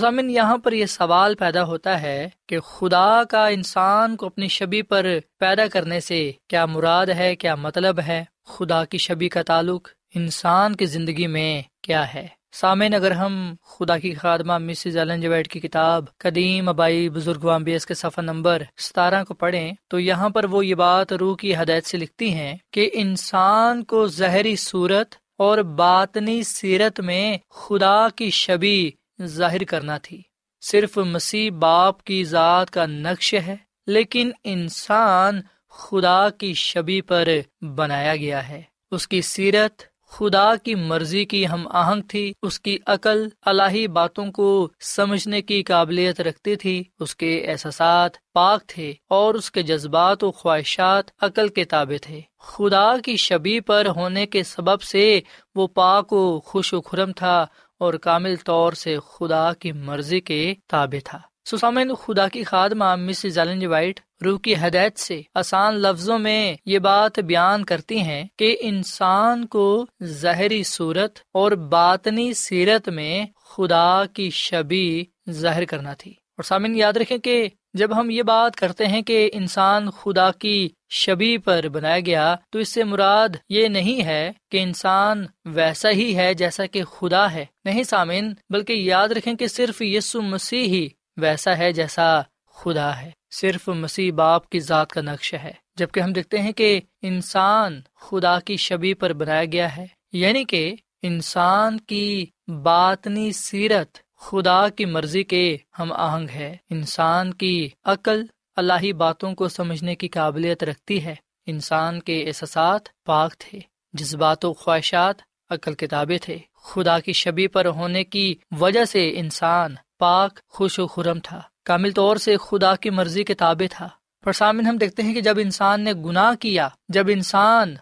سامن، 0.01 0.31
یہاں 0.31 0.59
پر 0.59 0.73
یہ 0.73 0.87
سوال 0.87 1.35
پیدا 1.35 1.65
ہوتا 1.65 2.03
ہے 2.03 2.29
کہ 2.47 2.61
خدا 2.61 3.25
کا 3.25 3.47
انسان 3.47 4.17
کو 4.17 4.27
اپنی 4.27 4.49
شبی 4.49 4.83
پر 4.83 5.07
پیدا 5.39 5.67
کرنے 5.67 6.01
سے 6.01 6.33
کیا 6.49 6.67
مراد 6.67 7.07
ہے، 7.07 7.37
کیا 7.37 7.55
مطلب 7.55 8.01
ہے؟ 8.01 8.25
خدا 8.47 8.85
کی 8.85 8.99
شبی 8.99 9.29
کا 9.29 9.43
تعلق 9.43 9.89
انسان 10.15 10.77
کی 10.77 10.87
زندگی 10.87 11.27
میں 11.27 11.63
کیا 11.83 12.15
ہے؟ 12.15 12.38
سامعین، 12.61 12.95
اگر 12.95 13.11
ہم 13.11 13.55
خدا 13.65 13.99
کی 13.99 14.15
خادمہ 14.15 14.59
مسز 14.59 14.97
ایلن 14.97 15.21
جویڈ 15.21 15.49
کی 15.49 15.61
کتاب 15.61 16.05
قدیم 16.19 16.69
ابائی 16.69 17.09
بزرگ 17.09 17.45
وامبیس 17.45 17.87
کے 17.87 17.95
صفحہ 17.95 18.23
نمبر 18.23 18.63
ستارہ 18.79 19.25
کو 19.25 19.35
پڑھیں، 19.35 19.73
تو 19.89 20.01
یہاں 20.01 20.29
پر 20.29 20.45
وہ 20.45 20.67
یہ 20.67 20.75
بات 20.75 21.13
روح 21.13 21.37
کی 21.37 21.57
ہدایت 21.57 21.87
سے 21.87 21.99
لکھتی 21.99 22.35
ہیں 22.35 22.57
کہ 22.73 22.91
انسان 22.93 23.85
کو 23.85 24.07
زہری 24.07 24.57
صورت 24.57 25.15
اور 25.39 25.59
باطنی 25.59 26.43
سیرت 26.43 27.01
میں 27.01 27.39
خدا 27.51 28.09
کی 28.09 28.31
شبی 28.31 28.91
ظاہر 29.23 29.65
کرنا 29.65 29.99
تھی۔ 29.99 30.23
صرف 30.61 30.99
مسیح 30.99 31.51
باپ 31.51 32.05
کی 32.05 32.25
ذات 32.25 32.71
کا 32.71 32.87
نقش 32.87 33.35
ہے، 33.35 33.57
لیکن 33.87 34.31
انسان 34.45 35.41
خدا 35.71 36.31
کی 36.31 36.55
شبی 36.55 37.01
پر 37.01 37.29
بنایا 37.61 38.17
گیا 38.17 38.49
ہے۔ 38.49 38.63
اس 38.91 39.09
کی 39.09 39.21
سیرت 39.23 39.83
خدا 40.11 40.57
کی 40.57 40.75
مرضی 40.75 41.25
کی 41.25 41.49
ہم 41.49 41.69
آہنگ 41.71 42.03
تھی، 42.03 42.33
اس 42.43 42.61
کی 42.61 42.79
عقل 42.87 43.29
الہی 43.43 43.87
باتوں 43.87 44.33
کو 44.33 44.69
سمجھنے 44.81 45.43
کی 45.43 45.63
قابلیت 45.63 46.21
رکھتی 46.21 46.57
تھی، 46.57 46.83
اس 47.01 47.17
کے 47.17 47.47
احساسات 47.49 48.11
پاک 48.33 48.67
تھے 48.67 48.93
اور 49.09 49.35
اس 49.35 49.51
کے 49.51 49.63
جذبات 49.63 50.25
و 50.25 50.33
خواہشات 50.33 51.11
عقل 51.21 51.49
کے 51.49 51.65
تابع 51.65 51.97
تھے۔ 52.03 52.21
خدا 52.41 52.97
کی 52.97 53.17
شبی 53.17 53.61
پر 53.61 53.87
ہونے 53.97 54.27
کے 54.27 54.43
سبب 54.43 54.83
سے 54.83 55.21
وہ 55.55 55.67
پاک 55.67 56.13
و 56.13 56.41
خوش 56.41 56.75
و 56.75 56.81
خرم 56.81 57.13
تھا 57.13 57.47
اور 57.81 57.95
کامل 57.95 58.37
طور 58.37 58.73
سے 58.73 58.97
خدا 59.11 59.53
کی 59.53 59.73
مرضی 59.73 60.21
کے 60.21 60.55
تابع 60.69 60.99
تھا۔ 61.05 61.19
سسامین 61.51 61.95
خدا 61.95 62.29
کی 62.29 62.45
خادمہ 62.45 62.97
مسز 62.97 63.39
ایلن 63.39 63.67
وائٹ، 63.67 64.01
روح 64.25 64.39
کی 64.39 64.55
ہدایت 64.57 64.99
سے 64.99 65.23
آسان 65.35 65.75
لفظوں 65.75 66.19
میں 66.19 66.55
یہ 66.67 66.79
بات 66.79 67.19
بیان 67.19 67.65
کرتی 67.65 68.01
ہیں 68.01 68.25
کہ 68.37 68.57
انسان 68.61 69.47
کو 69.47 69.87
ظاہری 70.05 70.63
صورت 70.63 71.19
اور 71.35 71.53
باطنی 71.53 72.33
سیرت 72.33 72.89
میں 72.89 73.27
خدا 73.45 74.03
کی 74.13 74.31
شبی 74.31 75.05
ظاہر 75.31 75.65
کرنا 75.65 75.95
تھی۔ 75.95 76.11
اور 76.11 76.43
سامن، 76.43 76.77
یاد 76.77 76.93
رکھیں 76.93 77.19
کہ 77.19 77.49
جب 77.73 78.01
ہم 78.01 78.11
یہ 78.11 78.23
بات 78.23 78.57
کرتے 78.57 78.87
ہیں 78.87 79.03
کہ 79.03 79.31
انسان 79.33 79.91
خدا 79.91 80.31
کی 80.31 80.69
شبی 80.91 81.39
پر 81.39 81.69
بنایا 81.73 82.01
گیا، 82.01 82.37
تو 82.51 82.59
اس 82.59 82.69
سے 82.69 82.85
مراد 82.85 83.29
یہ 83.49 83.69
نہیں 83.69 84.05
ہے 84.05 84.33
کہ 84.51 84.63
انسان 84.63 85.27
ویسا 85.45 85.91
ہی 85.91 86.17
ہے 86.17 86.35
جیسا 86.35 86.67
کہ 86.67 86.85
خدا 86.85 87.33
ہے۔ 87.33 87.47
نہیں 87.65 87.83
سامن، 87.83 88.33
بلکہ 88.51 88.73
یاد 88.73 89.09
رکھیں 89.09 89.35
کہ 89.35 89.47
صرف 89.47 89.83
یسو 89.83 90.23
مسیح 90.23 90.65
ہی 90.65 90.89
ویسا 91.19 91.59
ہے 91.59 91.73
جیسا 91.73 92.21
خدا 92.55 93.01
ہے۔ 93.01 93.11
صرف 93.31 93.69
مسیح 93.69 94.13
باپ 94.13 94.49
کی 94.49 94.61
ذات 94.61 94.91
کا 94.91 95.01
نقش 95.01 95.35
ہے۔ 95.35 95.53
جبکہ 95.77 96.01
ہم 96.01 96.13
دیکھتے 96.13 96.39
ہیں 96.39 96.53
کہ 96.53 96.81
انسان 97.03 97.81
خدا 97.95 98.41
کی 98.41 98.57
شبی 98.57 98.95
پر 98.95 99.13
بنایا 99.13 99.45
گیا 99.45 99.77
ہے۔ 99.77 99.87
یعنی 100.13 100.45
کہ 100.45 100.75
انسان 101.03 101.81
کی 101.81 102.27
باطنی 102.63 103.33
سیرت 103.33 103.99
خدا 104.17 104.69
کی 104.69 104.85
مرضی 104.85 105.23
کے 105.23 105.57
ہم 105.79 105.93
آہنگ 105.93 106.29
ہے۔ 106.31 106.57
انسان 106.71 107.35
کی 107.35 107.69
عقل 107.85 108.25
اللہ 108.57 108.93
باتوں 108.93 109.35
کو 109.35 109.49
سمجھنے 109.49 109.95
کی 109.95 110.09
قابلیت 110.09 110.65
رکھتی 110.65 111.05
ہے۔ 111.05 111.15
انسان 111.47 112.01
کے 112.01 112.25
احساسات 112.27 112.81
پاک 113.05 113.35
تھے۔ 113.39 113.61
جذبات 113.93 114.45
و 114.45 114.53
خواہشات 114.53 115.17
عقل 115.51 115.75
کتابیں 115.75 116.19
تھے۔ 116.23 116.39
خدا 116.65 117.01
کی 117.01 117.13
شبی 117.13 117.47
پر 117.47 117.67
ہونے 117.67 118.05
کی 118.05 118.35
وجہ 118.61 118.85
سے 118.85 119.13
انسان 119.17 119.75
پاک، 119.99 120.41
خوش 120.49 120.79
و 120.79 120.87
خرم 120.87 121.19
تھا۔ 121.19 121.41
کامل 121.65 121.93
طور 121.93 122.17
سے 122.17 122.37
خدا 122.37 122.77
کی 122.77 122.91
مرضی 122.91 123.25
کے 123.25 123.35
تابع 123.35 123.67
تھا۔ 123.71 123.89
پر 124.25 124.33
سامن، 124.33 124.67
ہم 124.67 124.77
دیکھتے 124.77 125.03
ہیں 125.03 125.15
کہ 125.15 125.21
جب 125.21 125.39
انسان 125.39 125.85
نے 125.85 125.93
گناہ 125.93 126.35
کیا، 126.35 126.69
جب 126.89 127.07
انسان 127.09 127.75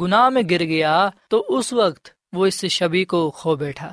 گناہ 0.00 0.28
میں 0.28 0.42
گر 0.50 0.64
گیا، 0.64 1.10
تو 1.28 1.44
اس 1.48 1.72
وقت 1.72 2.08
وہ 2.32 2.46
اس 2.46 2.66
شبی 2.66 3.04
کو 3.04 3.30
کھو 3.30 3.56
بیٹھا۔ 3.56 3.92